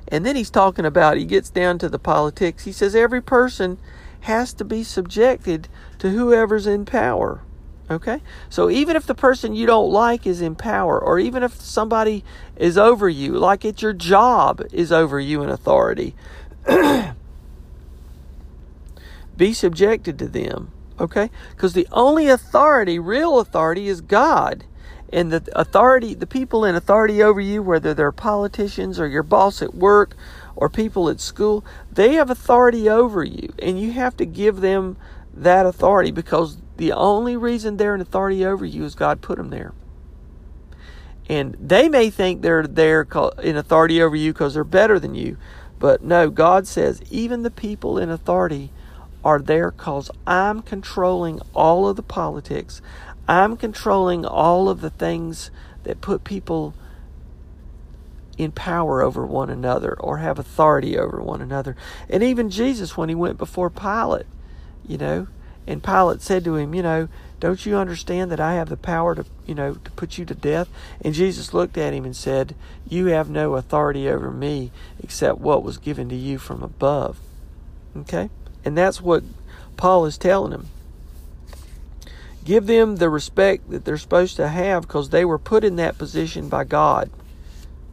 And 0.06 0.24
then 0.24 0.36
he's 0.36 0.50
talking 0.50 0.86
about, 0.86 1.18
he 1.18 1.26
gets 1.26 1.50
down 1.50 1.78
to 1.80 1.88
the 1.88 1.98
politics. 1.98 2.64
He 2.64 2.72
says, 2.72 2.94
every 2.94 3.20
person 3.20 3.76
has 4.28 4.52
to 4.52 4.62
be 4.62 4.84
subjected 4.84 5.68
to 5.98 6.10
whoever's 6.10 6.66
in 6.66 6.84
power. 6.84 7.40
Okay? 7.90 8.20
So 8.50 8.68
even 8.68 8.94
if 8.94 9.06
the 9.06 9.14
person 9.14 9.54
you 9.54 9.64
don't 9.64 9.90
like 9.90 10.26
is 10.26 10.42
in 10.42 10.54
power, 10.54 11.00
or 11.00 11.18
even 11.18 11.42
if 11.42 11.58
somebody 11.58 12.22
is 12.54 12.76
over 12.76 13.08
you, 13.08 13.38
like 13.38 13.64
it's 13.64 13.80
your 13.80 13.94
job 13.94 14.62
is 14.70 14.92
over 14.92 15.18
you 15.18 15.42
in 15.42 15.48
authority, 15.48 16.14
be 19.36 19.54
subjected 19.54 20.18
to 20.18 20.28
them. 20.28 20.72
Okay? 21.00 21.30
Because 21.52 21.72
the 21.72 21.88
only 21.90 22.28
authority, 22.28 22.98
real 22.98 23.38
authority, 23.38 23.88
is 23.88 24.02
God. 24.02 24.64
And 25.10 25.32
the 25.32 25.42
authority, 25.56 26.12
the 26.12 26.26
people 26.26 26.66
in 26.66 26.74
authority 26.74 27.22
over 27.22 27.40
you, 27.40 27.62
whether 27.62 27.94
they're 27.94 28.12
politicians 28.12 29.00
or 29.00 29.06
your 29.06 29.22
boss 29.22 29.62
at 29.62 29.74
work 29.74 30.14
or 30.58 30.68
people 30.68 31.08
at 31.08 31.20
school, 31.20 31.64
they 31.92 32.14
have 32.14 32.30
authority 32.30 32.88
over 32.88 33.22
you, 33.22 33.52
and 33.60 33.80
you 33.80 33.92
have 33.92 34.16
to 34.16 34.26
give 34.26 34.60
them 34.60 34.96
that 35.32 35.64
authority 35.64 36.10
because 36.10 36.58
the 36.78 36.90
only 36.90 37.36
reason 37.36 37.76
they're 37.76 37.94
an 37.94 38.00
authority 38.00 38.44
over 38.44 38.64
you 38.64 38.84
is 38.84 38.96
God 38.96 39.20
put 39.20 39.38
them 39.38 39.50
there. 39.50 39.72
And 41.28 41.56
they 41.60 41.88
may 41.88 42.10
think 42.10 42.42
they're 42.42 42.66
there 42.66 43.06
in 43.40 43.56
authority 43.56 44.02
over 44.02 44.16
you 44.16 44.32
because 44.32 44.54
they're 44.54 44.64
better 44.64 44.98
than 44.98 45.14
you. 45.14 45.36
But 45.78 46.02
no, 46.02 46.28
God 46.28 46.66
says 46.66 47.02
even 47.08 47.42
the 47.42 47.52
people 47.52 47.96
in 47.96 48.10
authority 48.10 48.72
are 49.24 49.38
there 49.38 49.70
because 49.70 50.10
I'm 50.26 50.60
controlling 50.60 51.40
all 51.54 51.86
of 51.86 51.94
the 51.94 52.02
politics. 52.02 52.82
I'm 53.28 53.56
controlling 53.56 54.26
all 54.26 54.68
of 54.68 54.80
the 54.80 54.90
things 54.90 55.52
that 55.84 56.00
put 56.00 56.24
people 56.24 56.74
in 58.38 58.52
power 58.52 59.02
over 59.02 59.26
one 59.26 59.50
another 59.50 59.94
or 59.98 60.18
have 60.18 60.38
authority 60.38 60.96
over 60.96 61.20
one 61.20 61.42
another. 61.42 61.76
And 62.08 62.22
even 62.22 62.48
Jesus, 62.48 62.96
when 62.96 63.08
he 63.08 63.14
went 63.14 63.36
before 63.36 63.68
Pilate, 63.68 64.26
you 64.86 64.96
know, 64.96 65.26
and 65.66 65.82
Pilate 65.82 66.22
said 66.22 66.44
to 66.44 66.54
him, 66.54 66.72
you 66.74 66.82
know, 66.82 67.08
don't 67.40 67.66
you 67.66 67.76
understand 67.76 68.30
that 68.30 68.40
I 68.40 68.54
have 68.54 68.68
the 68.68 68.76
power 68.76 69.14
to, 69.14 69.24
you 69.46 69.54
know, 69.54 69.74
to 69.74 69.90
put 69.92 70.16
you 70.16 70.24
to 70.24 70.34
death? 70.34 70.68
And 71.04 71.14
Jesus 71.14 71.52
looked 71.52 71.76
at 71.76 71.92
him 71.92 72.04
and 72.04 72.16
said, 72.16 72.54
You 72.88 73.06
have 73.06 73.28
no 73.28 73.54
authority 73.54 74.08
over 74.08 74.30
me 74.30 74.72
except 75.02 75.38
what 75.38 75.62
was 75.62 75.78
given 75.78 76.08
to 76.08 76.16
you 76.16 76.38
from 76.38 76.62
above. 76.62 77.20
Okay? 77.96 78.30
And 78.64 78.76
that's 78.76 79.00
what 79.00 79.22
Paul 79.76 80.06
is 80.06 80.18
telling 80.18 80.52
him. 80.52 80.68
Give 82.44 82.66
them 82.66 82.96
the 82.96 83.10
respect 83.10 83.70
that 83.70 83.84
they're 83.84 83.98
supposed 83.98 84.36
to 84.36 84.48
have 84.48 84.82
because 84.82 85.10
they 85.10 85.24
were 85.24 85.38
put 85.38 85.64
in 85.64 85.76
that 85.76 85.98
position 85.98 86.48
by 86.48 86.64
God. 86.64 87.10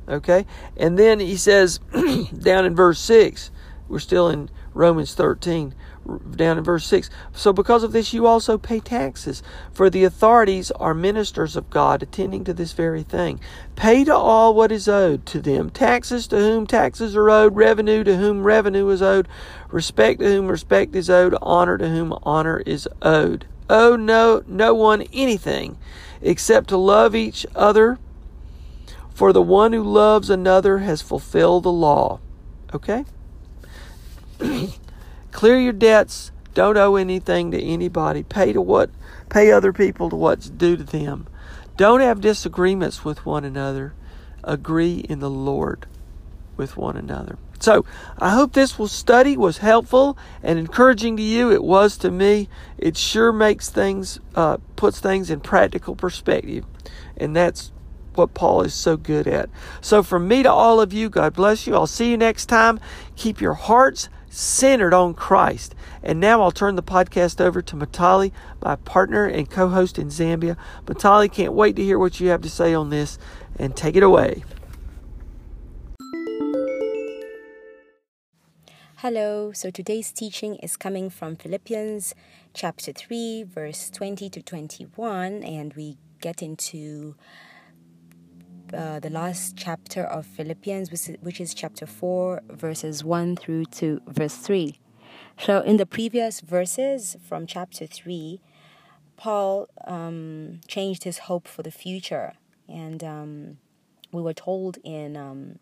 Okay? 0.07 0.45
And 0.77 0.97
then 0.97 1.19
he 1.19 1.37
says 1.37 1.79
down 2.39 2.65
in 2.65 2.75
verse 2.75 2.99
6, 2.99 3.51
we're 3.87 3.99
still 3.99 4.29
in 4.29 4.49
Romans 4.73 5.13
13, 5.13 5.73
down 6.35 6.57
in 6.57 6.63
verse 6.63 6.85
6. 6.87 7.09
So 7.33 7.53
because 7.53 7.83
of 7.83 7.91
this, 7.91 8.13
you 8.13 8.27
also 8.27 8.57
pay 8.57 8.79
taxes, 8.79 9.41
for 9.71 9.89
the 9.89 10.03
authorities 10.03 10.71
are 10.71 10.93
ministers 10.93 11.55
of 11.55 11.69
God, 11.69 12.03
attending 12.03 12.43
to 12.43 12.53
this 12.53 12.73
very 12.73 13.03
thing. 13.03 13.39
Pay 13.75 14.03
to 14.03 14.15
all 14.15 14.53
what 14.53 14.71
is 14.71 14.87
owed 14.87 15.25
to 15.27 15.39
them 15.39 15.69
taxes 15.69 16.27
to 16.27 16.37
whom 16.37 16.67
taxes 16.67 17.15
are 17.15 17.29
owed, 17.29 17.55
revenue 17.55 18.03
to 18.03 18.17
whom 18.17 18.43
revenue 18.43 18.89
is 18.89 19.01
owed, 19.01 19.27
respect 19.69 20.19
to 20.19 20.25
whom 20.25 20.47
respect 20.47 20.95
is 20.95 21.09
owed, 21.09 21.35
honor 21.41 21.77
to 21.77 21.87
whom 21.87 22.17
honor 22.23 22.61
is 22.65 22.87
owed. 23.01 23.47
Owe 23.69 23.95
no, 23.95 24.43
no 24.47 24.75
one 24.75 25.03
anything 25.13 25.77
except 26.21 26.69
to 26.69 26.77
love 26.77 27.15
each 27.15 27.45
other 27.55 27.97
for 29.15 29.31
the 29.31 29.41
one 29.41 29.71
who 29.71 29.81
loves 29.81 30.29
another 30.29 30.79
has 30.79 31.01
fulfilled 31.01 31.63
the 31.63 31.71
law. 31.71 32.19
Okay? 32.73 33.05
Clear 35.31 35.57
your 35.57 35.73
debts. 35.73 36.31
Don't 36.53 36.77
owe 36.77 36.97
anything 36.97 37.51
to 37.51 37.61
anybody. 37.61 38.23
Pay 38.23 38.53
to 38.53 38.61
what 38.61 38.89
pay 39.29 39.51
other 39.51 39.73
people 39.73 40.09
to 40.09 40.15
what's 40.15 40.49
due 40.49 40.77
to 40.77 40.83
them. 40.83 41.27
Don't 41.77 42.01
have 42.01 42.21
disagreements 42.21 43.03
with 43.03 43.25
one 43.25 43.45
another. 43.45 43.93
Agree 44.43 44.97
in 45.09 45.19
the 45.19 45.29
Lord 45.29 45.87
with 46.57 46.77
one 46.77 46.97
another. 46.97 47.37
So, 47.59 47.85
I 48.19 48.31
hope 48.31 48.53
this 48.53 48.77
will 48.77 48.89
study 48.89 49.37
was 49.37 49.59
helpful 49.59 50.17
and 50.43 50.59
encouraging 50.59 51.15
to 51.17 51.23
you. 51.23 51.51
It 51.51 51.63
was 51.63 51.97
to 51.99 52.11
me. 52.11 52.49
It 52.77 52.97
sure 52.97 53.31
makes 53.31 53.69
things, 53.69 54.19
uh, 54.35 54.57
puts 54.75 54.99
things 54.99 55.29
in 55.29 55.39
practical 55.39 55.95
perspective, 55.95 56.65
and 57.17 57.35
that's 57.35 57.71
what 58.17 58.33
Paul 58.33 58.61
is 58.61 58.73
so 58.73 58.97
good 58.97 59.27
at. 59.27 59.49
So, 59.81 60.03
from 60.03 60.27
me 60.27 60.43
to 60.43 60.51
all 60.51 60.81
of 60.81 60.93
you, 60.93 61.09
God 61.09 61.33
bless 61.33 61.67
you. 61.67 61.75
I'll 61.75 61.87
see 61.87 62.11
you 62.11 62.17
next 62.17 62.47
time. 62.47 62.79
Keep 63.15 63.41
your 63.41 63.53
hearts 63.53 64.09
centered 64.29 64.93
on 64.93 65.13
Christ. 65.13 65.73
And 66.03 66.19
now 66.19 66.41
I'll 66.41 66.51
turn 66.51 66.75
the 66.75 66.83
podcast 66.83 67.39
over 67.41 67.61
to 67.61 67.75
Matali, 67.75 68.31
my 68.61 68.75
partner 68.75 69.25
and 69.25 69.49
co 69.49 69.69
host 69.69 69.97
in 69.97 70.09
Zambia. 70.09 70.57
Matali, 70.85 71.31
can't 71.31 71.53
wait 71.53 71.75
to 71.77 71.83
hear 71.83 71.97
what 71.97 72.19
you 72.19 72.29
have 72.29 72.41
to 72.41 72.49
say 72.49 72.73
on 72.73 72.89
this, 72.89 73.17
and 73.57 73.75
take 73.75 73.95
it 73.95 74.03
away. 74.03 74.43
Hello, 78.97 79.51
so 79.51 79.69
today's 79.69 80.11
teaching 80.11 80.55
is 80.55 80.75
coming 80.75 81.09
from 81.09 81.35
Philippians 81.35 82.15
chapter 82.53 82.91
3, 82.91 83.43
verse 83.43 83.89
20 83.89 84.29
to 84.31 84.41
21, 84.41 85.43
and 85.43 85.73
we 85.75 85.97
get 86.21 86.41
into 86.41 87.15
uh, 88.73 88.99
the 88.99 89.09
last 89.09 89.55
chapter 89.57 90.03
of 90.03 90.25
Philippians, 90.25 90.89
which 91.21 91.39
is 91.39 91.53
chapter 91.53 91.85
4, 91.85 92.41
verses 92.49 93.03
1 93.03 93.35
through 93.35 93.65
to 93.65 94.01
verse 94.07 94.37
3. 94.37 94.79
So, 95.39 95.61
in 95.61 95.77
the 95.77 95.85
previous 95.85 96.41
verses 96.41 97.17
from 97.27 97.45
chapter 97.45 97.85
3, 97.85 98.39
Paul 99.17 99.67
um, 99.85 100.61
changed 100.67 101.03
his 101.03 101.19
hope 101.19 101.47
for 101.47 101.63
the 101.63 101.71
future. 101.71 102.33
And 102.67 103.03
um, 103.03 103.57
we 104.11 104.21
were 104.21 104.33
told 104.33 104.77
in 104.83 105.17
um, 105.17 105.59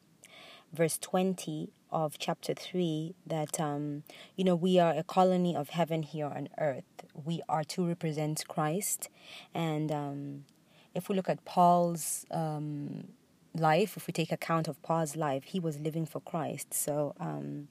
verse 0.72 0.98
20 0.98 1.70
of 1.92 2.18
chapter 2.18 2.54
3 2.54 3.14
that, 3.26 3.60
um, 3.60 4.04
you 4.36 4.44
know, 4.44 4.56
we 4.56 4.80
are 4.80 4.94
a 4.96 5.04
colony 5.04 5.56
of 5.56 5.70
heaven 5.70 6.04
here 6.04 6.28
on 6.28 6.50
earth. 6.58 6.84
We 7.14 7.42
are 7.48 7.64
to 7.66 7.86
represent 7.86 8.48
Christ. 8.48 9.10
And 9.54 9.92
um, 9.92 10.46
if 10.94 11.10
we 11.10 11.16
look 11.16 11.30
at 11.30 11.44
Paul's 11.46 12.26
um, 12.32 13.08
life, 13.56 13.98
if 13.98 14.08
we 14.08 14.14
take 14.14 14.32
account 14.32 14.68
of 14.68 14.82
Paul's 14.82 15.16
life, 15.16 15.44
he 15.46 15.60
was 15.60 15.80
living 15.80 16.06
for 16.06 16.20
Christ. 16.20 16.74
So, 16.74 17.16
um, 17.20 17.68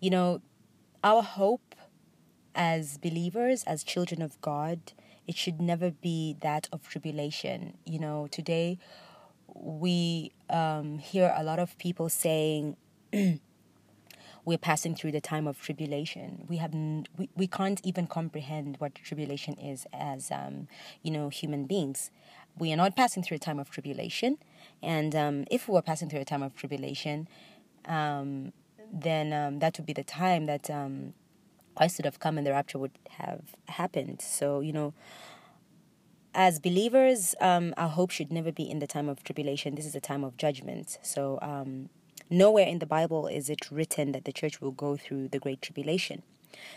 you 0.00 0.10
know, 0.10 0.40
our 1.02 1.22
hope 1.22 1.74
as 2.54 2.98
believers, 2.98 3.64
as 3.64 3.82
children 3.82 4.22
of 4.22 4.40
God, 4.40 4.92
it 5.26 5.36
should 5.36 5.60
never 5.60 5.90
be 5.90 6.36
that 6.40 6.68
of 6.72 6.88
tribulation. 6.88 7.76
You 7.84 7.98
know, 7.98 8.28
today 8.30 8.78
we 9.54 10.32
um, 10.50 10.98
hear 10.98 11.32
a 11.36 11.42
lot 11.42 11.58
of 11.58 11.76
people 11.78 12.08
saying, 12.08 12.76
we're 14.44 14.58
passing 14.58 14.94
through 14.94 15.12
the 15.12 15.20
time 15.20 15.46
of 15.46 15.60
tribulation. 15.60 16.44
We 16.48 16.58
have 16.58 16.74
n- 16.74 17.06
we, 17.16 17.28
we 17.34 17.46
can't 17.46 17.80
even 17.84 18.06
comprehend 18.06 18.76
what 18.78 18.94
tribulation 18.96 19.54
is 19.54 19.86
as 19.92 20.30
um, 20.30 20.68
you 21.02 21.10
know 21.10 21.28
human 21.28 21.64
beings. 21.66 22.10
We 22.58 22.72
are 22.72 22.76
not 22.76 22.96
passing 22.96 23.22
through 23.22 23.36
a 23.36 23.40
time 23.40 23.58
of 23.58 23.70
tribulation, 23.70 24.38
and 24.82 25.14
um, 25.14 25.44
if 25.50 25.68
we 25.68 25.74
were 25.74 25.82
passing 25.82 26.08
through 26.10 26.20
a 26.20 26.24
time 26.24 26.42
of 26.42 26.54
tribulation, 26.54 27.28
um, 27.86 28.52
then 28.92 29.32
um, 29.32 29.58
that 29.60 29.78
would 29.78 29.86
be 29.86 29.92
the 29.92 30.04
time 30.04 30.46
that 30.46 30.70
um, 30.70 31.14
Christ 31.74 31.98
would 31.98 32.04
have 32.04 32.20
come 32.20 32.38
and 32.38 32.46
the 32.46 32.52
rapture 32.52 32.78
would 32.78 32.98
have 33.10 33.42
happened. 33.68 34.22
So 34.22 34.60
you 34.60 34.72
know 34.72 34.94
as 36.34 36.58
believers, 36.58 37.34
um, 37.40 37.72
our 37.76 37.88
hope 37.88 38.10
should 38.10 38.32
never 38.32 38.50
be 38.50 38.68
in 38.68 38.80
the 38.80 38.86
time 38.86 39.08
of 39.08 39.22
tribulation. 39.22 39.76
This 39.76 39.86
is 39.86 39.94
a 39.94 40.00
time 40.00 40.24
of 40.24 40.36
judgment. 40.36 40.98
So, 41.02 41.38
um, 41.40 41.90
Nowhere 42.30 42.66
in 42.66 42.78
the 42.78 42.86
Bible 42.86 43.26
is 43.26 43.50
it 43.50 43.70
written 43.70 44.12
that 44.12 44.24
the 44.24 44.32
church 44.32 44.60
will 44.60 44.70
go 44.70 44.96
through 44.96 45.28
the 45.28 45.38
Great 45.38 45.60
Tribulation. 45.60 46.22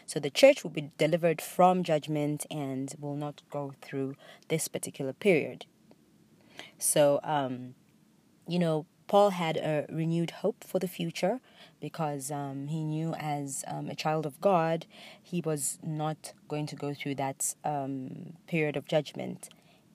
So 0.05 0.19
the 0.19 0.29
church 0.29 0.63
will 0.63 0.71
be 0.71 0.91
delivered 0.97 1.41
from 1.41 1.83
judgment 1.83 2.45
and 2.51 2.93
will 2.99 3.15
not 3.15 3.41
go 3.49 3.73
through 3.81 4.15
this 4.49 4.67
particular 4.67 5.13
period. 5.13 5.65
So, 6.77 7.19
um, 7.23 7.75
you 8.47 8.59
know, 8.59 8.85
Paul 9.07 9.29
had 9.29 9.55
a 9.57 9.85
renewed 9.89 10.31
hope 10.31 10.63
for 10.65 10.79
the 10.79 10.87
future 10.87 11.39
because 11.79 12.29
um, 12.29 12.67
he 12.67 12.83
knew 12.83 13.13
as 13.13 13.63
um, 13.67 13.87
a 13.87 13.95
child 13.95 14.25
of 14.25 14.41
God, 14.41 14.85
he 15.21 15.39
was 15.39 15.79
not 15.81 16.33
going 16.49 16.65
to 16.67 16.75
go 16.75 16.93
through 16.93 17.15
that 17.15 17.55
um, 17.63 18.33
period 18.47 18.75
of 18.75 18.85
judgment 18.85 19.49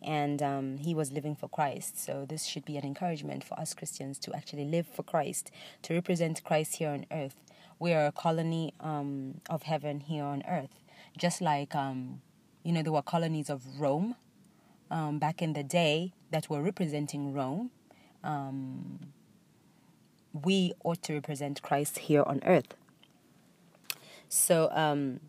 and 0.05 0.43
um, 0.43 0.79
he 0.79 0.95
was 0.95 1.13
living 1.13 1.35
for 1.35 1.49
Christ. 1.49 2.03
So, 2.03 2.27
this 2.29 2.45
should 2.45 2.65
be 2.65 2.77
an 2.77 2.85
encouragement 2.85 3.45
for 3.45 3.59
us 3.59 3.75
Christians 3.75 4.19
to 4.21 4.35
actually 4.35 4.65
live 4.65 4.87
for 4.87 5.03
Christ, 5.03 5.51
to 5.83 5.95
represent 5.95 6.43
Christ 6.45 6.77
here 6.77 6.91
on 6.91 7.07
earth. 7.11 7.37
We 7.79 7.93
are 7.93 8.07
a 8.07 8.13
colony 8.13 8.75
um, 8.81 9.41
of 9.51 9.65
heaven 9.65 10.01
here 10.01 10.25
on 10.25 10.43
earth. 10.49 10.71
Just 11.17 11.41
like, 11.41 11.75
um, 11.75 12.21
you 12.63 12.73
know, 12.73 12.83
there 12.83 12.93
were 12.93 13.03
colonies 13.03 13.51
of 13.51 13.81
Rome 13.81 14.17
um, 14.91 15.19
back 15.19 15.43
in 15.43 15.53
the 15.53 15.63
day 15.63 16.13
that 16.31 16.49
were 16.49 16.63
representing 16.63 17.33
Rome. 17.33 17.71
Um, 18.25 19.01
we 20.33 20.73
ought 20.85 21.03
to 21.03 21.15
represent 21.15 21.61
Christ 21.63 21.99
here 21.99 22.23
on 22.23 22.41
earth. 22.45 22.75
So, 24.29 24.71
um, 24.73 25.21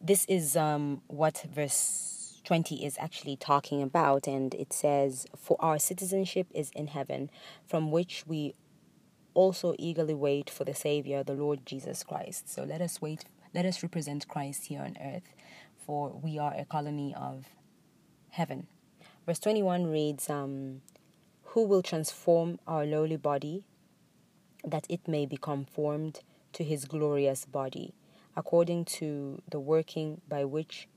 this 0.00 0.24
is 0.26 0.56
what 1.08 1.44
verse 1.52 2.17
20 2.48 2.82
is 2.82 2.96
actually 2.98 3.36
talking 3.36 3.82
about, 3.82 4.26
and 4.26 4.54
it 4.54 4.72
says, 4.72 5.26
For 5.36 5.58
our 5.60 5.78
citizenship 5.78 6.46
is 6.54 6.70
in 6.74 6.86
heaven, 6.86 7.28
from 7.66 7.90
which 7.90 8.24
we 8.26 8.54
also 9.34 9.74
eagerly 9.78 10.14
wait 10.14 10.48
for 10.48 10.64
the 10.64 10.72
Savior, 10.72 11.22
the 11.22 11.34
Lord 11.34 11.66
Jesus 11.66 12.02
Christ. 12.02 12.48
So 12.48 12.64
let 12.64 12.80
us 12.80 13.02
wait, 13.02 13.26
let 13.54 13.66
us 13.66 13.82
represent 13.82 14.28
Christ 14.28 14.64
here 14.68 14.80
on 14.80 14.96
earth, 14.98 15.28
for 15.76 16.08
we 16.08 16.38
are 16.38 16.54
a 16.56 16.64
colony 16.64 17.14
of 17.14 17.50
heaven. 18.30 18.66
Verse 19.26 19.40
21 19.40 19.86
reads, 19.86 20.30
um, 20.30 20.80
Who 21.48 21.66
will 21.66 21.82
transform 21.82 22.60
our 22.66 22.86
lowly 22.86 23.18
body, 23.18 23.66
that 24.64 24.86
it 24.88 25.06
may 25.06 25.26
be 25.26 25.36
conformed 25.36 26.20
to 26.54 26.64
his 26.64 26.86
glorious 26.86 27.44
body, 27.44 27.92
according 28.34 28.86
to 28.86 29.42
the 29.50 29.60
working 29.60 30.22
by 30.26 30.46
which 30.46 30.88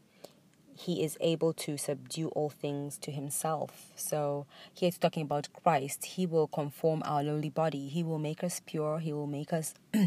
he 0.81 1.03
is 1.03 1.15
able 1.21 1.53
to 1.53 1.77
subdue 1.77 2.29
all 2.29 2.49
things 2.49 2.97
to 2.97 3.11
himself. 3.11 3.91
So 3.95 4.47
here 4.73 4.87
it's 4.87 4.97
talking 4.97 5.21
about 5.21 5.47
Christ. 5.53 6.05
He 6.05 6.25
will 6.25 6.47
conform 6.47 7.03
our 7.05 7.21
lowly 7.21 7.51
body. 7.51 7.87
He 7.87 8.01
will 8.01 8.17
make 8.17 8.43
us 8.43 8.61
pure. 8.65 8.97
He 8.97 9.13
will 9.13 9.27
make 9.27 9.53
us 9.53 9.75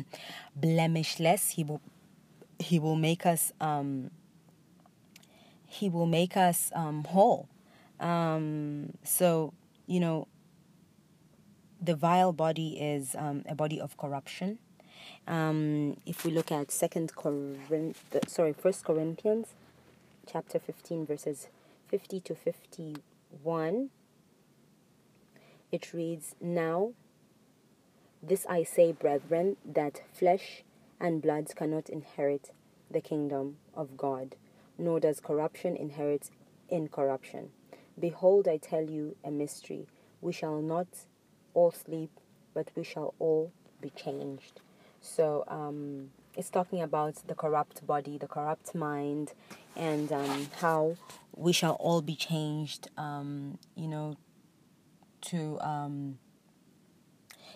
blemishless. 0.61 1.51
He 1.51 1.63
will 1.63 1.81
he 2.59 2.81
will 2.81 2.97
make 2.97 3.25
us 3.25 3.53
um, 3.61 4.11
he 5.67 5.89
will 5.89 6.07
make 6.07 6.37
us 6.37 6.73
um, 6.75 7.05
whole. 7.05 7.49
Um, 8.01 8.95
so 9.05 9.53
you 9.87 10.01
know 10.01 10.27
the 11.81 11.95
vile 11.95 12.33
body 12.33 12.81
is 12.81 13.15
um, 13.17 13.45
a 13.49 13.55
body 13.55 13.81
of 13.81 13.97
corruption. 13.97 14.59
Um, 15.29 15.99
if 16.05 16.25
we 16.25 16.33
look 16.33 16.51
at 16.51 16.73
Second 16.73 17.15
Corinth, 17.15 18.03
sorry, 18.27 18.53
First 18.53 18.85
Corinthians, 18.85 19.49
chapter 20.27 20.59
fifteen, 20.59 21.07
verses 21.07 21.49
fifty 21.89 22.21
to 22.21 22.35
fifty-one, 22.35 23.91
it 25.71 25.93
reads, 25.93 26.35
"Now, 26.41 26.93
this 28.23 28.47
I 28.49 28.63
say, 28.63 28.93
brethren, 28.93 29.57
that 29.65 30.03
flesh 30.13 30.65
and 31.01 31.21
blood 31.21 31.55
cannot 31.55 31.89
inherit 31.89 32.51
the 32.91 33.01
kingdom 33.01 33.57
of 33.75 33.97
God, 33.97 34.37
nor 34.79 35.01
does 35.01 35.21
corruption 35.21 35.77
inherit 35.77 36.31
incorruption. 36.69 37.51
Behold, 37.99 38.49
I 38.49 38.57
tell 38.57 38.89
you 38.89 39.17
a 39.25 39.31
mystery: 39.31 39.87
we 40.21 40.33
shall 40.33 40.61
not 40.61 40.87
all 41.53 41.71
sleep, 41.71 42.11
but 42.55 42.71
we 42.75 42.83
shall 42.83 43.15
all 43.19 43.53
be 43.81 43.91
changed." 43.91 44.61
So 45.01 45.45
um, 45.49 46.11
it's 46.37 46.51
talking 46.51 46.83
about 46.83 47.15
the 47.27 47.35
corrupt 47.35 47.87
body, 47.87 48.19
the 48.19 48.27
corrupt 48.27 48.75
mind, 48.75 49.33
and 49.77 50.13
um, 50.13 50.49
how 50.61 50.97
we 51.35 51.53
shall 51.53 51.75
all 51.75 52.03
be 52.03 52.17
changed, 52.17 52.89
um, 52.97 53.59
you 53.75 53.89
know, 53.89 54.17
to 55.23 55.59
um, 55.61 56.19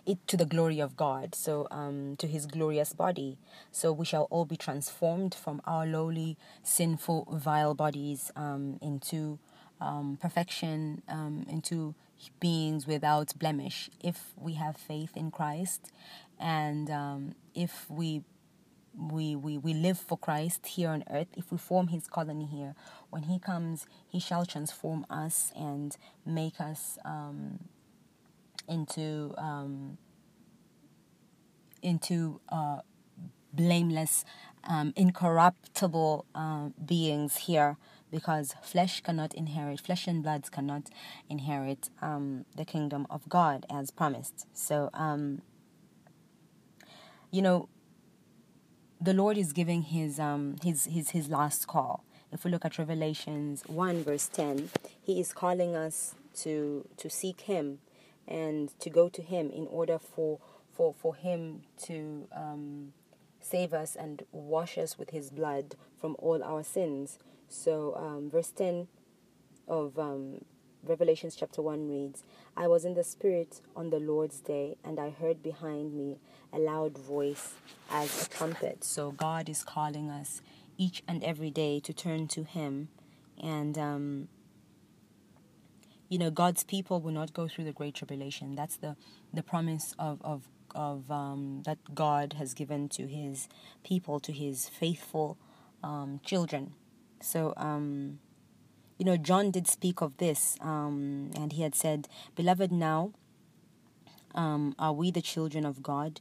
it 0.06 0.18
to 0.26 0.36
the 0.36 0.46
glory 0.46 0.80
of 0.80 0.96
God, 0.96 1.34
so 1.34 1.66
um, 1.70 2.16
to 2.16 2.26
His 2.26 2.46
glorious 2.46 2.92
body. 2.92 3.38
So 3.72 3.92
we 3.92 4.04
shall 4.04 4.26
all 4.30 4.44
be 4.44 4.56
transformed 4.56 5.34
from 5.34 5.60
our 5.64 5.86
lowly, 5.86 6.36
sinful, 6.62 7.28
vile 7.32 7.74
bodies 7.74 8.30
um, 8.36 8.78
into 8.80 9.38
um, 9.80 10.18
perfection, 10.20 11.02
into 11.48 11.94
beings 12.40 12.86
without 12.86 13.32
blemish, 13.38 13.90
if 14.02 14.32
we 14.36 14.54
have 14.54 14.76
faith 14.76 15.16
in 15.16 15.30
Christ 15.30 15.92
and 16.38 16.90
um, 16.90 17.34
if 17.54 17.90
we 17.90 18.22
we, 18.98 19.36
we 19.36 19.58
we 19.58 19.74
live 19.74 19.98
for 19.98 20.18
Christ 20.18 20.66
here 20.66 20.90
on 20.90 21.04
earth, 21.10 21.28
if 21.36 21.52
we 21.52 21.58
form 21.58 21.88
his 21.88 22.06
colony 22.08 22.46
here, 22.46 22.74
when 23.10 23.24
he 23.24 23.38
comes, 23.38 23.86
he 24.08 24.18
shall 24.18 24.44
transform 24.44 25.06
us 25.08 25.52
and 25.56 25.96
make 26.26 26.60
us 26.60 26.98
um, 27.04 27.68
into 28.68 29.34
um, 29.38 29.98
into 31.82 32.40
uh, 32.48 32.80
blameless, 33.52 34.24
um, 34.64 34.92
incorruptible 34.96 36.26
uh, 36.34 36.68
beings 36.84 37.36
here, 37.36 37.76
because 38.10 38.54
flesh 38.62 39.00
cannot 39.00 39.32
inherit, 39.34 39.80
flesh 39.80 40.06
and 40.06 40.22
bloods 40.22 40.50
cannot 40.50 40.90
inherit 41.28 41.88
um, 42.02 42.44
the 42.56 42.64
kingdom 42.64 43.06
of 43.08 43.28
God 43.28 43.64
as 43.70 43.90
promised. 43.90 44.46
So 44.52 44.90
um, 44.92 45.42
you 47.30 47.42
know, 47.42 47.68
the 49.00 49.14
Lord 49.14 49.38
is 49.38 49.52
giving 49.52 49.82
his 49.82 50.18
um 50.18 50.56
his 50.62 50.84
his 50.86 51.10
his 51.10 51.28
last 51.28 51.66
call. 51.66 52.04
If 52.32 52.44
we 52.44 52.50
look 52.50 52.64
at 52.64 52.78
Revelations 52.78 53.62
1 53.66 54.04
verse 54.04 54.28
10, 54.28 54.70
he 55.00 55.20
is 55.20 55.32
calling 55.32 55.74
us 55.74 56.14
to 56.42 56.86
to 56.96 57.08
seek 57.08 57.42
him 57.42 57.78
and 58.26 58.78
to 58.80 58.90
go 58.90 59.08
to 59.08 59.22
him 59.22 59.50
in 59.50 59.66
order 59.68 59.98
for 59.98 60.38
for 60.72 60.92
for 60.92 61.14
him 61.14 61.62
to 61.84 62.28
um, 62.34 62.92
save 63.40 63.72
us 63.72 63.96
and 63.96 64.24
wash 64.32 64.76
us 64.76 64.98
with 64.98 65.10
his 65.10 65.30
blood 65.30 65.74
from 65.96 66.16
all 66.18 66.42
our 66.42 66.62
sins. 66.62 67.18
So 67.48 67.94
um, 67.96 68.30
verse 68.30 68.50
10 68.50 68.88
of 69.66 69.98
um, 69.98 70.44
Revelations 70.82 71.34
chapter 71.34 71.62
1 71.62 71.88
reads, 71.88 72.24
I 72.56 72.66
was 72.68 72.84
in 72.84 72.94
the 72.94 73.04
Spirit 73.04 73.60
on 73.74 73.90
the 73.90 73.98
Lord's 73.98 74.40
day, 74.40 74.76
and 74.84 75.00
I 75.00 75.10
heard 75.10 75.42
behind 75.42 75.94
me 75.94 76.18
a 76.52 76.58
loud 76.58 76.96
voice 76.96 77.54
as 77.90 78.26
a 78.26 78.28
trumpet. 78.28 78.84
So 78.84 79.10
God 79.10 79.48
is 79.48 79.62
calling 79.62 80.10
us 80.10 80.42
each 80.76 81.02
and 81.08 81.22
every 81.24 81.50
day 81.50 81.80
to 81.80 81.92
turn 81.92 82.28
to 82.28 82.44
Him. 82.44 82.88
And, 83.42 83.78
um, 83.78 84.28
you 86.08 86.18
know, 86.18 86.30
God's 86.30 86.64
people 86.64 87.00
will 87.00 87.12
not 87.12 87.34
go 87.34 87.48
through 87.48 87.64
the 87.64 87.72
great 87.72 87.94
tribulation. 87.94 88.54
That's 88.54 88.76
the, 88.76 88.96
the 89.32 89.42
promise 89.42 89.94
of, 89.98 90.20
of, 90.22 90.48
of 90.74 91.10
um, 91.10 91.62
that 91.66 91.94
God 91.94 92.34
has 92.34 92.54
given 92.54 92.88
to 92.90 93.06
His 93.06 93.48
people, 93.84 94.20
to 94.20 94.32
His 94.32 94.68
faithful 94.68 95.38
um, 95.82 96.20
children. 96.24 96.74
So, 97.20 97.52
um, 97.56 98.20
you 98.98 99.04
know, 99.04 99.16
John 99.16 99.50
did 99.50 99.68
speak 99.68 100.00
of 100.00 100.16
this, 100.16 100.56
um, 100.60 101.30
and 101.36 101.52
he 101.52 101.62
had 101.62 101.74
said, 101.74 102.08
Beloved, 102.34 102.72
now 102.72 103.12
um, 104.34 104.74
are 104.78 104.92
we 104.92 105.10
the 105.10 105.22
children 105.22 105.64
of 105.64 105.82
God. 105.82 106.20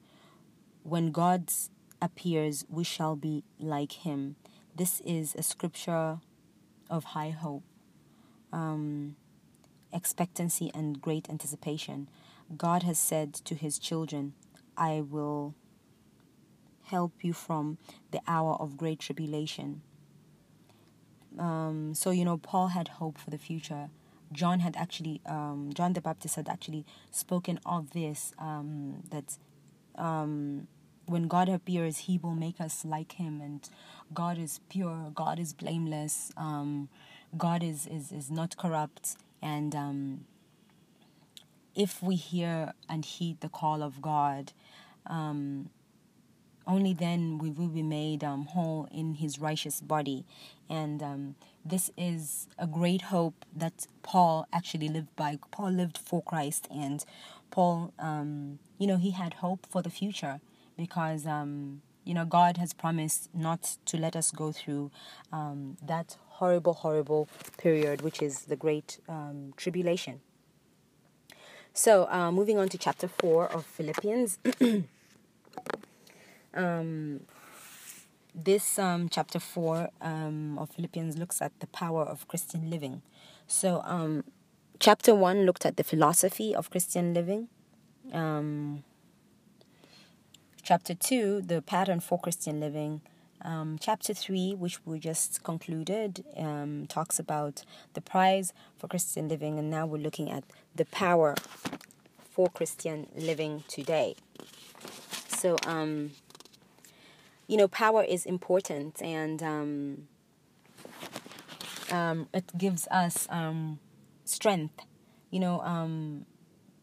When 0.87 1.11
God 1.11 1.51
appears, 2.01 2.63
we 2.69 2.85
shall 2.85 3.17
be 3.17 3.43
like 3.59 3.91
him. 3.91 4.37
This 4.73 5.01
is 5.01 5.35
a 5.35 5.43
scripture 5.43 6.19
of 6.89 7.03
high 7.03 7.31
hope, 7.31 7.65
um, 8.53 9.17
expectancy, 9.91 10.71
and 10.73 11.01
great 11.01 11.29
anticipation. 11.29 12.07
God 12.55 12.83
has 12.83 12.97
said 12.97 13.33
to 13.33 13.53
his 13.53 13.77
children, 13.79 14.31
I 14.77 15.01
will 15.01 15.55
help 16.83 17.21
you 17.21 17.33
from 17.33 17.79
the 18.11 18.21
hour 18.25 18.53
of 18.53 18.77
great 18.77 18.99
tribulation. 18.99 19.81
Um, 21.37 21.95
so 21.95 22.11
you 22.11 22.23
know, 22.23 22.37
Paul 22.37 22.67
had 22.69 22.87
hope 22.87 23.17
for 23.17 23.29
the 23.29 23.37
future. 23.37 23.89
John 24.31 24.61
had 24.61 24.77
actually, 24.77 25.19
um, 25.25 25.71
John 25.73 25.91
the 25.91 26.01
Baptist 26.01 26.37
had 26.37 26.47
actually 26.47 26.85
spoken 27.11 27.59
of 27.65 27.91
this 27.91 28.31
um, 28.39 29.03
that 29.09 29.37
um, 29.97 30.69
when 31.07 31.27
God 31.27 31.49
appears, 31.49 31.99
He 31.99 32.17
will 32.17 32.35
make 32.35 32.61
us 32.61 32.85
like 32.85 33.13
Him, 33.13 33.41
and 33.41 33.67
God 34.13 34.37
is 34.37 34.59
pure, 34.69 35.11
God 35.13 35.39
is 35.39 35.53
blameless, 35.53 36.31
um, 36.37 36.89
God 37.37 37.63
is, 37.63 37.87
is 37.87 38.11
is 38.11 38.29
not 38.29 38.57
corrupt, 38.57 39.15
and 39.41 39.75
um, 39.75 40.25
if 41.75 42.01
we 42.01 42.15
hear 42.15 42.73
and 42.89 43.05
heed 43.05 43.39
the 43.41 43.49
call 43.49 43.83
of 43.83 44.01
God, 44.01 44.51
um, 45.05 45.69
only 46.65 46.93
then 46.93 47.37
we 47.37 47.49
will 47.49 47.69
be 47.69 47.83
made 47.83 48.23
um, 48.23 48.45
whole 48.47 48.89
in 48.91 49.15
his 49.15 49.39
righteous 49.39 49.79
body. 49.79 50.25
And 50.69 51.01
um, 51.01 51.35
this 51.63 51.89
is 51.95 52.47
a 52.57 52.67
great 52.67 53.03
hope 53.03 53.45
that 53.55 53.87
Paul 54.03 54.47
actually 54.51 54.89
lived 54.89 55.15
by. 55.15 55.39
Paul 55.51 55.71
lived 55.71 55.97
for 55.97 56.21
Christ, 56.21 56.67
and 56.69 57.05
Paul, 57.51 57.93
um, 57.99 58.59
you 58.77 58.87
know, 58.87 58.97
he 58.97 59.11
had 59.11 59.35
hope 59.35 59.65
for 59.69 59.81
the 59.81 59.89
future 59.89 60.41
because, 60.77 61.25
um, 61.25 61.81
you 62.05 62.13
know, 62.13 62.25
God 62.25 62.57
has 62.57 62.73
promised 62.73 63.29
not 63.33 63.77
to 63.85 63.97
let 63.97 64.15
us 64.15 64.31
go 64.31 64.51
through 64.51 64.91
um, 65.33 65.77
that 65.85 66.17
horrible, 66.27 66.73
horrible 66.73 67.27
period, 67.57 68.01
which 68.01 68.21
is 68.21 68.43
the 68.43 68.55
great 68.55 68.99
um, 69.09 69.53
tribulation. 69.57 70.21
So, 71.73 72.07
uh, 72.09 72.31
moving 72.31 72.57
on 72.57 72.69
to 72.69 72.77
chapter 72.77 73.07
4 73.07 73.51
of 73.51 73.65
Philippians. 73.65 74.39
um, 76.53 77.21
this 78.33 78.79
um, 78.79 79.09
chapter 79.09 79.39
4 79.39 79.89
um, 80.01 80.57
of 80.57 80.69
Philippians 80.71 81.17
looks 81.17 81.41
at 81.41 81.59
the 81.59 81.67
power 81.67 82.03
of 82.03 82.27
Christian 82.27 82.69
living. 82.69 83.01
So, 83.47 83.81
um, 83.83 84.23
chapter 84.79 85.13
1 85.13 85.45
looked 85.45 85.65
at 85.65 85.77
the 85.77 85.83
philosophy 85.83 86.55
of 86.55 86.69
Christian 86.69 87.13
living. 87.13 87.47
Um, 88.13 88.83
chapter 90.67 90.93
2, 90.93 91.43
the 91.43 91.61
pattern 91.61 92.01
for 92.01 92.19
Christian 92.19 92.59
living. 92.59 92.99
Um, 93.41 93.77
chapter 93.79 94.13
3, 94.13 94.53
which 94.53 94.85
we 94.85 94.99
just 94.99 95.41
concluded, 95.41 96.25
um, 96.35 96.87
talks 96.89 97.19
about 97.19 97.63
the 97.93 98.01
prize 98.01 98.51
for 98.77 98.89
Christian 98.89 99.29
living, 99.29 99.57
and 99.57 99.69
now 99.69 99.85
we're 99.85 100.01
looking 100.01 100.29
at 100.29 100.43
the 100.75 100.83
power 100.83 101.35
for 102.29 102.49
Christian 102.49 103.07
living 103.15 103.63
today. 103.69 104.17
So, 105.29 105.55
um, 105.65 106.11
you 107.47 107.55
know, 107.55 107.69
power 107.69 108.03
is 108.03 108.25
important 108.25 109.01
and 109.01 109.41
um, 109.41 110.07
um, 111.89 112.27
it 112.33 112.57
gives 112.57 112.89
us 112.91 113.25
um, 113.29 113.79
strength. 114.25 114.81
You 115.31 115.39
know, 115.39 116.25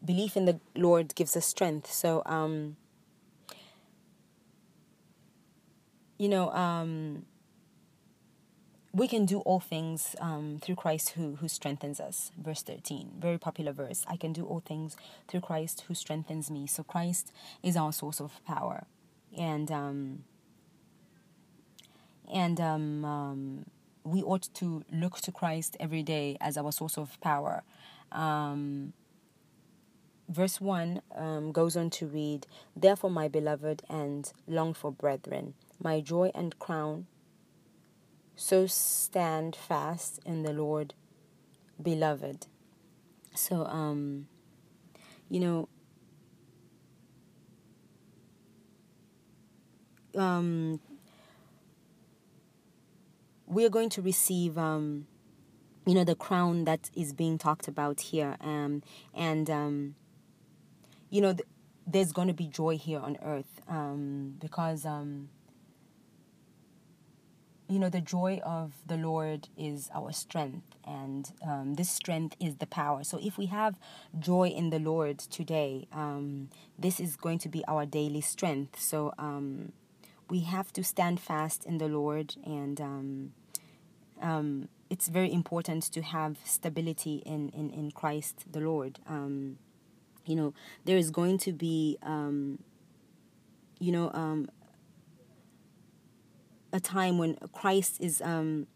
belief 0.03 0.35
in 0.35 0.45
the 0.45 0.59
Lord 0.75 1.13
gives 1.13 1.37
us 1.37 1.45
strength. 1.45 1.91
So, 1.91 2.23
um, 2.25 2.77
you 6.17 6.29
know, 6.29 6.49
um, 6.51 7.25
we 8.93 9.07
can 9.07 9.25
do 9.25 9.39
all 9.39 9.59
things 9.59 10.15
um, 10.21 10.59
through 10.61 10.75
Christ 10.75 11.09
who 11.11 11.35
who 11.35 11.47
strengthens 11.47 11.99
us. 11.99 12.31
Verse 12.37 12.61
thirteen, 12.61 13.11
very 13.19 13.37
popular 13.37 13.73
verse. 13.73 14.05
I 14.07 14.15
can 14.15 14.31
do 14.31 14.45
all 14.45 14.61
things 14.65 14.95
through 15.27 15.41
Christ 15.41 15.83
who 15.87 15.93
strengthens 15.93 16.49
me. 16.49 16.65
So 16.67 16.83
Christ 16.83 17.33
is 17.61 17.75
our 17.75 17.91
source 17.91 18.21
of 18.21 18.39
power, 18.45 18.85
and 19.37 19.69
um, 19.71 20.23
and 22.31 22.59
um, 22.61 23.05
um, 23.05 23.65
we 24.03 24.21
ought 24.23 24.47
to 24.55 24.83
look 24.91 25.19
to 25.21 25.31
Christ 25.31 25.75
every 25.79 26.03
day 26.03 26.37
as 26.39 26.57
our 26.57 26.71
source 26.71 26.97
of 26.97 27.19
power. 27.21 27.63
Um, 28.11 28.93
verse 30.29 30.61
1 30.61 31.01
um, 31.15 31.51
goes 31.51 31.75
on 31.75 31.89
to 31.91 32.07
read, 32.07 32.47
Therefore, 32.75 33.09
my 33.09 33.27
beloved 33.27 33.83
and 33.89 34.31
longed 34.47 34.77
for 34.77 34.91
brethren, 34.91 35.53
my 35.81 36.01
joy 36.01 36.31
and 36.33 36.57
crown, 36.59 37.07
so 38.35 38.67
stand 38.67 39.55
fast 39.55 40.19
in 40.25 40.43
the 40.43 40.53
Lord, 40.53 40.93
beloved. 41.81 42.47
So, 43.33 43.65
um, 43.65 44.27
you 45.29 45.39
know, 45.39 45.69
um, 50.17 50.79
we 53.47 53.65
are 53.65 53.69
going 53.69 53.89
to 53.89 54.01
receive, 54.01 54.57
um, 54.57 55.07
you 55.85 55.93
know, 55.93 56.03
the 56.03 56.15
crown 56.15 56.65
that 56.65 56.89
is 56.95 57.13
being 57.13 57.37
talked 57.37 57.67
about 57.67 58.01
here, 58.01 58.37
um, 58.41 58.81
and 59.13 59.49
um, 59.49 59.95
you 61.09 61.21
know, 61.21 61.33
th- 61.33 61.47
there's 61.87 62.11
going 62.11 62.27
to 62.27 62.33
be 62.33 62.47
joy 62.47 62.77
here 62.77 62.99
on 62.99 63.17
earth 63.21 63.61
um, 63.67 64.35
because 64.39 64.85
um, 64.85 65.29
you 67.67 67.79
know, 67.79 67.89
the 67.89 68.01
joy 68.01 68.39
of 68.45 68.73
the 68.85 68.97
Lord 68.97 69.47
is 69.57 69.89
our 69.93 70.11
strength, 70.11 70.75
and 70.85 71.31
um, 71.45 71.73
this 71.75 71.89
strength 71.89 72.35
is 72.39 72.57
the 72.57 72.67
power. 72.67 73.03
So, 73.03 73.19
if 73.21 73.37
we 73.37 73.47
have 73.47 73.79
joy 74.19 74.49
in 74.49 74.69
the 74.69 74.77
Lord 74.79 75.17
today, 75.17 75.87
um, 75.91 76.49
this 76.77 76.99
is 76.99 77.15
going 77.15 77.39
to 77.39 77.49
be 77.49 77.63
our 77.67 77.85
daily 77.85 78.21
strength. 78.21 78.79
So, 78.79 79.13
um, 79.17 79.71
we 80.29 80.41
have 80.41 80.71
to 80.73 80.83
stand 80.83 81.19
fast 81.19 81.65
in 81.65 81.79
the 81.79 81.87
Lord, 81.87 82.35
and 82.45 82.79
um, 82.79 83.31
um, 84.21 84.69
it's 84.89 85.07
very 85.07 85.33
important 85.33 85.83
to 85.91 86.01
have 86.03 86.37
stability 86.43 87.23
in, 87.25 87.49
in, 87.49 87.71
in 87.71 87.91
Christ 87.91 88.45
the 88.51 88.59
Lord. 88.59 88.99
Um, 89.07 89.57
you 90.25 90.35
know, 90.35 90.53
there 90.85 90.97
is 90.97 91.09
going 91.09 91.39
to 91.39 91.51
be, 91.51 91.97
you 93.79 93.91
know, 93.91 94.09
a 96.75 96.79
time 96.79 97.17
when 97.17 97.37
Christ 97.53 97.97
is 98.01 98.21
um 98.21 98.67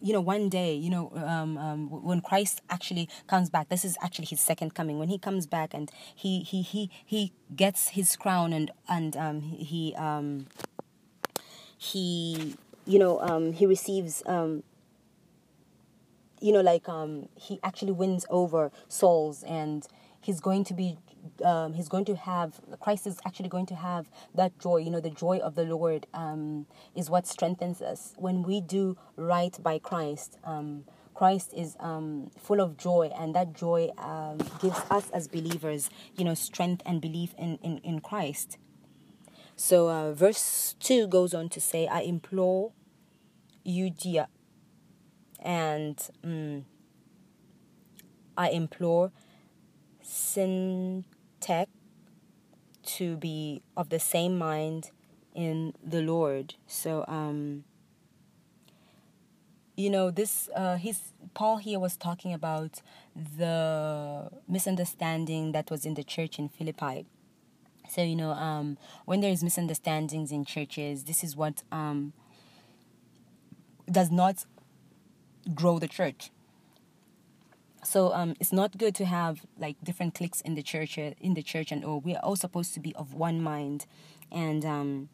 you 0.00 0.12
know 0.12 0.20
one 0.20 0.48
day 0.48 0.74
you 0.74 0.90
know 0.90 1.10
um, 1.16 1.58
um, 1.58 1.88
when 2.04 2.20
christ 2.20 2.60
actually 2.70 3.08
comes 3.26 3.50
back. 3.50 3.68
This 3.68 3.84
is 3.84 3.96
actually 4.02 4.26
his 4.26 4.40
second 4.40 4.74
coming. 4.74 4.98
When 4.98 5.08
he 5.08 5.18
comes 5.18 5.46
back 5.46 5.74
and 5.74 5.90
he 6.14 6.40
he 6.40 6.62
he, 6.62 6.90
he 7.04 7.32
gets 7.56 7.88
his 7.90 8.14
crown 8.14 8.52
and 8.52 8.70
and 8.88 9.16
um, 9.16 9.40
he 9.40 9.94
um, 9.96 10.46
he 11.76 12.54
you 12.86 12.98
know 12.98 13.20
um, 13.20 13.52
he 13.52 13.66
receives 13.66 14.22
um, 14.26 14.62
you 16.40 16.52
know 16.52 16.60
like 16.60 16.88
um, 16.88 17.28
he 17.34 17.58
actually 17.64 17.92
wins 17.92 18.24
over 18.30 18.70
souls 18.86 19.42
and 19.42 19.86
he's 20.20 20.40
going 20.40 20.62
to 20.64 20.74
be 20.74 20.98
um, 21.44 21.74
he's 21.74 21.88
going 21.88 22.04
to 22.06 22.16
have 22.16 22.60
Christ 22.80 23.06
is 23.06 23.18
actually 23.26 23.48
going 23.48 23.66
to 23.66 23.74
have 23.74 24.10
that 24.34 24.58
joy. 24.58 24.78
You 24.78 24.90
know, 24.90 25.00
the 25.00 25.10
joy 25.10 25.38
of 25.38 25.54
the 25.54 25.64
Lord 25.64 26.06
um, 26.14 26.66
is 26.94 27.10
what 27.10 27.26
strengthens 27.26 27.80
us 27.82 28.14
when 28.16 28.42
we 28.42 28.60
do 28.60 28.96
right 29.16 29.56
by 29.62 29.78
Christ. 29.78 30.38
Um, 30.44 30.84
Christ 31.14 31.52
is 31.56 31.76
um, 31.80 32.30
full 32.38 32.60
of 32.60 32.76
joy, 32.76 33.10
and 33.18 33.34
that 33.34 33.52
joy 33.52 33.90
um, 33.98 34.38
gives 34.60 34.80
us 34.90 35.10
as 35.10 35.26
believers, 35.26 35.90
you 36.16 36.24
know, 36.24 36.34
strength 36.34 36.82
and 36.86 37.00
belief 37.00 37.34
in 37.36 37.58
in, 37.62 37.78
in 37.78 38.00
Christ. 38.00 38.56
So, 39.56 39.88
uh, 39.90 40.12
verse 40.12 40.76
two 40.78 41.08
goes 41.08 41.34
on 41.34 41.48
to 41.48 41.60
say, 41.60 41.88
"I 41.88 42.00
implore 42.00 42.72
Euodia, 43.66 44.28
and 45.40 45.98
um, 46.22 46.66
I 48.36 48.50
implore." 48.50 49.10
Syntyche 51.40 51.66
to 52.82 53.16
be 53.16 53.62
of 53.76 53.90
the 53.90 53.98
same 53.98 54.38
mind 54.38 54.90
in 55.34 55.74
the 55.84 56.00
Lord. 56.00 56.54
So, 56.66 57.04
um, 57.06 57.64
you 59.76 59.90
know, 59.90 60.10
this 60.10 60.48
uh, 60.56 60.76
he's 60.76 61.12
Paul 61.34 61.58
here 61.58 61.78
was 61.78 61.96
talking 61.96 62.32
about 62.32 62.82
the 63.14 64.30
misunderstanding 64.48 65.52
that 65.52 65.70
was 65.70 65.84
in 65.84 65.94
the 65.94 66.02
church 66.02 66.38
in 66.38 66.48
Philippi. 66.48 67.06
So 67.88 68.02
you 68.02 68.16
know, 68.16 68.32
um, 68.32 68.76
when 69.04 69.20
there 69.20 69.30
is 69.30 69.42
misunderstandings 69.42 70.32
in 70.32 70.44
churches, 70.44 71.04
this 71.04 71.22
is 71.22 71.36
what 71.36 71.62
um, 71.70 72.12
does 73.90 74.10
not 74.10 74.44
grow 75.54 75.78
the 75.78 75.88
church 75.88 76.30
so 77.84 78.12
um, 78.12 78.34
it's 78.40 78.52
not 78.52 78.76
good 78.76 78.94
to 78.96 79.04
have 79.04 79.46
like 79.58 79.76
different 79.82 80.14
cliques 80.14 80.40
in 80.40 80.54
the 80.54 80.62
church 80.62 80.98
uh, 80.98 81.12
in 81.20 81.34
the 81.34 81.42
church 81.42 81.70
and 81.72 81.84
oh 81.84 81.98
we 82.04 82.14
are 82.14 82.22
all 82.22 82.36
supposed 82.36 82.74
to 82.74 82.80
be 82.80 82.94
of 82.96 83.14
one 83.14 83.40
mind. 83.42 83.86
And 84.30 84.64
um, 84.64 85.08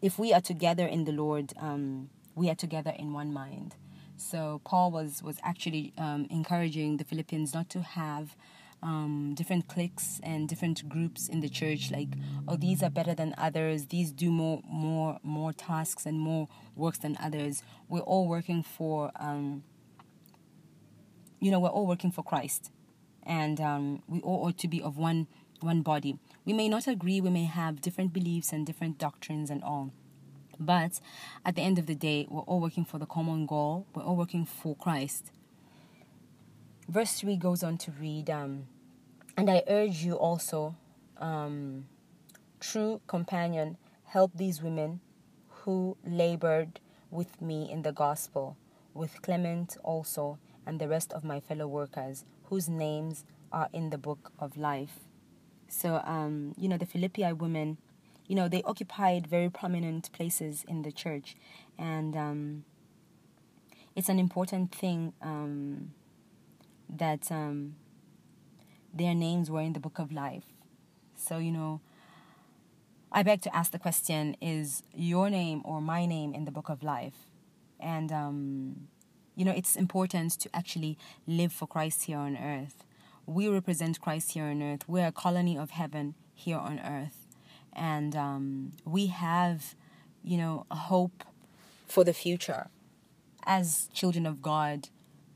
if 0.00 0.18
we 0.18 0.32
are 0.32 0.40
together 0.40 0.86
in 0.86 1.04
the 1.04 1.12
lord 1.12 1.52
um, 1.58 2.10
we 2.34 2.48
are 2.48 2.54
together 2.54 2.94
in 2.96 3.12
one 3.12 3.32
mind. 3.32 3.76
So 4.16 4.60
paul 4.64 4.90
was 4.90 5.22
was 5.22 5.38
actually 5.42 5.92
um, 5.98 6.26
encouraging 6.30 6.96
the 6.96 7.04
philippians 7.04 7.54
not 7.54 7.68
to 7.70 7.82
have 7.82 8.36
um, 8.80 9.34
different 9.34 9.66
cliques 9.66 10.20
and 10.22 10.48
different 10.48 10.88
groups 10.88 11.28
in 11.28 11.40
the 11.40 11.48
church 11.48 11.90
like 11.90 12.10
oh 12.46 12.54
these 12.54 12.82
are 12.82 12.90
better 12.90 13.14
than 13.14 13.34
others. 13.36 13.86
These 13.86 14.12
do 14.12 14.30
more 14.30 14.62
more 14.64 15.18
more 15.24 15.52
tasks 15.52 16.06
and 16.06 16.20
more 16.20 16.48
works 16.76 16.98
than 16.98 17.16
others. 17.20 17.62
We're 17.88 18.00
all 18.00 18.28
working 18.28 18.62
for 18.62 19.10
um, 19.18 19.64
you 21.40 21.50
know, 21.50 21.60
we're 21.60 21.68
all 21.68 21.86
working 21.86 22.10
for 22.10 22.22
Christ, 22.22 22.70
and 23.22 23.60
um, 23.60 24.02
we 24.08 24.20
all 24.20 24.46
ought 24.46 24.58
to 24.58 24.68
be 24.68 24.82
of 24.82 24.96
one 24.96 25.26
one 25.60 25.82
body. 25.82 26.18
We 26.44 26.52
may 26.52 26.68
not 26.68 26.86
agree, 26.86 27.20
we 27.20 27.30
may 27.30 27.44
have 27.44 27.80
different 27.80 28.12
beliefs 28.12 28.52
and 28.52 28.64
different 28.64 28.98
doctrines 28.98 29.50
and 29.50 29.62
all, 29.62 29.92
but 30.58 31.00
at 31.44 31.56
the 31.56 31.62
end 31.62 31.78
of 31.78 31.86
the 31.86 31.94
day, 31.94 32.26
we're 32.30 32.42
all 32.42 32.60
working 32.60 32.84
for 32.84 32.98
the 32.98 33.06
common 33.06 33.46
goal. 33.46 33.86
We're 33.94 34.04
all 34.04 34.16
working 34.16 34.44
for 34.44 34.76
Christ. 34.76 35.32
Verse 36.88 37.20
three 37.20 37.36
goes 37.36 37.62
on 37.62 37.76
to 37.78 37.90
read, 37.90 38.30
um, 38.30 38.66
and 39.36 39.50
I 39.50 39.62
urge 39.68 40.04
you 40.04 40.14
also, 40.14 40.74
um, 41.18 41.86
true 42.60 43.00
companion, 43.06 43.76
help 44.06 44.32
these 44.34 44.62
women 44.62 45.00
who 45.48 45.96
labored 46.06 46.80
with 47.10 47.42
me 47.42 47.70
in 47.70 47.82
the 47.82 47.92
gospel, 47.92 48.56
with 48.94 49.20
Clement 49.22 49.76
also 49.84 50.38
and 50.68 50.78
the 50.78 50.86
rest 50.86 51.12
of 51.14 51.24
my 51.24 51.40
fellow 51.40 51.66
workers 51.66 52.24
whose 52.44 52.68
names 52.68 53.24
are 53.50 53.68
in 53.72 53.88
the 53.88 53.98
book 53.98 54.30
of 54.38 54.56
life. 54.56 55.00
So, 55.68 56.02
um, 56.04 56.54
you 56.58 56.68
know, 56.68 56.76
the 56.76 56.86
Philippi 56.86 57.32
women, 57.32 57.78
you 58.26 58.36
know, 58.36 58.48
they 58.48 58.62
occupied 58.62 59.26
very 59.26 59.48
prominent 59.48 60.12
places 60.12 60.64
in 60.68 60.82
the 60.82 60.92
church, 60.92 61.36
and 61.78 62.14
um, 62.14 62.64
it's 63.96 64.10
an 64.10 64.18
important 64.18 64.74
thing 64.74 65.14
um, 65.22 65.92
that 66.88 67.32
um, 67.32 67.76
their 68.92 69.14
names 69.14 69.50
were 69.50 69.62
in 69.62 69.72
the 69.72 69.80
book 69.80 69.98
of 69.98 70.12
life. 70.12 70.44
So, 71.16 71.38
you 71.38 71.50
know, 71.50 71.80
I 73.10 73.22
beg 73.22 73.40
to 73.42 73.56
ask 73.56 73.72
the 73.72 73.78
question 73.78 74.36
is 74.42 74.82
your 74.94 75.30
name 75.30 75.62
or 75.64 75.80
my 75.80 76.04
name 76.04 76.34
in 76.34 76.44
the 76.44 76.50
book 76.50 76.68
of 76.68 76.82
life? 76.82 77.14
And 77.80 78.12
um, 78.12 78.88
you 79.38 79.44
know, 79.44 79.52
it's 79.52 79.76
important 79.76 80.32
to 80.32 80.50
actually 80.52 80.98
live 81.28 81.52
for 81.52 81.68
Christ 81.68 82.06
here 82.06 82.18
on 82.18 82.36
earth. 82.36 82.84
We 83.24 83.46
represent 83.48 84.00
Christ 84.00 84.32
here 84.32 84.46
on 84.46 84.60
earth. 84.60 84.88
We're 84.88 85.06
a 85.06 85.12
colony 85.12 85.56
of 85.56 85.70
heaven 85.70 86.16
here 86.34 86.58
on 86.58 86.80
earth. 86.80 87.28
And 87.72 88.16
um, 88.16 88.72
we 88.84 89.06
have, 89.06 89.76
you 90.24 90.38
know, 90.38 90.66
a 90.72 90.74
hope 90.74 91.22
for 91.86 92.02
the 92.02 92.12
future. 92.12 92.66
As 93.46 93.88
children 93.94 94.26
of 94.26 94.42
God, 94.42 94.88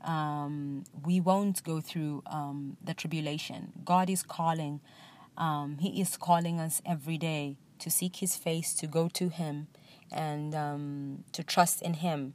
um, 0.03 0.83
we 1.05 1.21
won't 1.21 1.63
go 1.63 1.79
through 1.79 2.23
um, 2.25 2.75
the 2.83 2.93
tribulation. 2.93 3.71
God 3.85 4.09
is 4.09 4.21
calling. 4.21 4.81
Um, 5.37 5.77
he 5.79 6.01
is 6.01 6.17
calling 6.17 6.59
us 6.59 6.81
every 6.85 7.17
day 7.17 7.55
to 7.79 7.89
seek 7.89 8.17
His 8.17 8.35
face, 8.35 8.73
to 8.73 8.85
go 8.85 9.07
to 9.13 9.29
Him, 9.29 9.67
and 10.11 10.53
um, 10.53 11.23
to 11.31 11.41
trust 11.41 11.81
in 11.81 11.93
Him. 11.95 12.33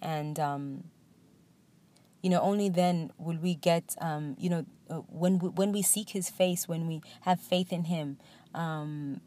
And 0.00 0.40
um, 0.40 0.84
you 2.22 2.30
know 2.30 2.40
only 2.40 2.68
then 2.68 3.10
will 3.18 3.38
we 3.38 3.54
get 3.54 3.94
um, 4.00 4.36
you 4.38 4.50
know 4.50 4.66
uh, 4.90 4.96
when 5.08 5.38
we, 5.38 5.48
when 5.48 5.72
we 5.72 5.82
seek 5.82 6.10
his 6.10 6.28
face 6.28 6.68
when 6.68 6.86
we 6.86 7.00
have 7.22 7.40
faith 7.40 7.72
in 7.72 7.84
him 7.84 8.18
um, 8.54 9.20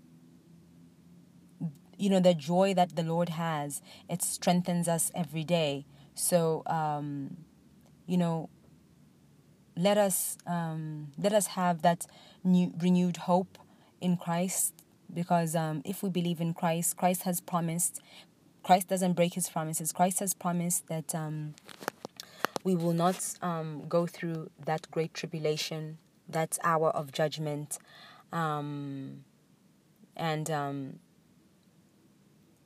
you 1.97 2.09
know 2.09 2.19
the 2.19 2.33
joy 2.33 2.73
that 2.73 2.95
the 2.95 3.03
Lord 3.03 3.29
has. 3.29 3.81
It 4.09 4.21
strengthens 4.21 4.87
us 4.87 5.11
every 5.15 5.43
day. 5.43 5.85
So 6.13 6.63
um, 6.65 7.37
you 8.05 8.17
know, 8.17 8.49
let 9.75 9.97
us 9.97 10.37
um, 10.45 11.11
let 11.17 11.33
us 11.33 11.47
have 11.47 11.81
that 11.81 12.05
new 12.43 12.73
renewed 12.77 13.17
hope 13.17 13.57
in 14.01 14.17
Christ 14.17 14.73
because 15.13 15.55
um, 15.55 15.81
if 15.85 16.03
we 16.03 16.09
believe 16.09 16.41
in 16.41 16.53
Christ, 16.53 16.97
Christ 16.97 17.23
has 17.23 17.39
promised. 17.41 18.01
Christ 18.63 18.87
doesn't 18.87 19.13
break 19.13 19.33
his 19.33 19.49
promises. 19.49 19.91
Christ 19.91 20.19
has 20.19 20.33
promised 20.33 20.87
that 20.87 21.13
um, 21.13 21.53
we 22.63 22.75
will 22.75 22.93
not 22.93 23.17
um, 23.41 23.83
go 23.87 24.05
through 24.05 24.49
that 24.65 24.89
great 24.91 25.13
tribulation, 25.13 25.97
that 26.29 26.57
hour 26.63 26.89
of 26.89 27.11
judgment, 27.11 27.77
um, 28.31 29.23
and 30.15 30.49
um, 30.49 30.99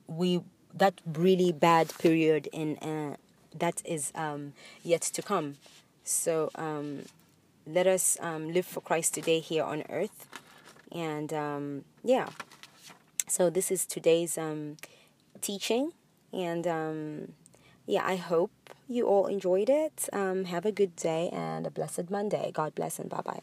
we 0.06 0.40
that 0.74 1.00
really 1.04 1.50
bad 1.52 1.92
period 1.98 2.48
in 2.52 2.76
uh, 2.78 3.16
that 3.58 3.82
is 3.84 4.12
um, 4.14 4.52
yet 4.82 5.02
to 5.02 5.22
come. 5.22 5.56
So 6.04 6.50
um, 6.54 7.04
let 7.66 7.86
us 7.86 8.16
um, 8.20 8.52
live 8.52 8.66
for 8.66 8.80
Christ 8.80 9.14
today 9.14 9.40
here 9.40 9.64
on 9.64 9.82
earth. 9.90 10.26
And 10.92 11.84
yeah, 12.04 12.28
so 13.26 13.50
this 13.50 13.70
is 13.70 13.84
today's 13.84 14.38
teaching. 15.40 15.92
And 16.32 16.66
yeah, 17.88 18.04
I 18.06 18.16
hope 18.16 18.50
you 18.86 19.06
all 19.06 19.26
enjoyed 19.26 19.70
it. 19.70 20.08
Um, 20.12 20.44
have 20.44 20.66
a 20.66 20.72
good 20.72 20.94
day 20.94 21.30
and 21.32 21.66
a 21.66 21.70
blessed 21.70 22.10
Monday. 22.10 22.50
God 22.52 22.74
bless 22.74 22.98
and 22.98 23.08
bye 23.08 23.22
bye. 23.22 23.40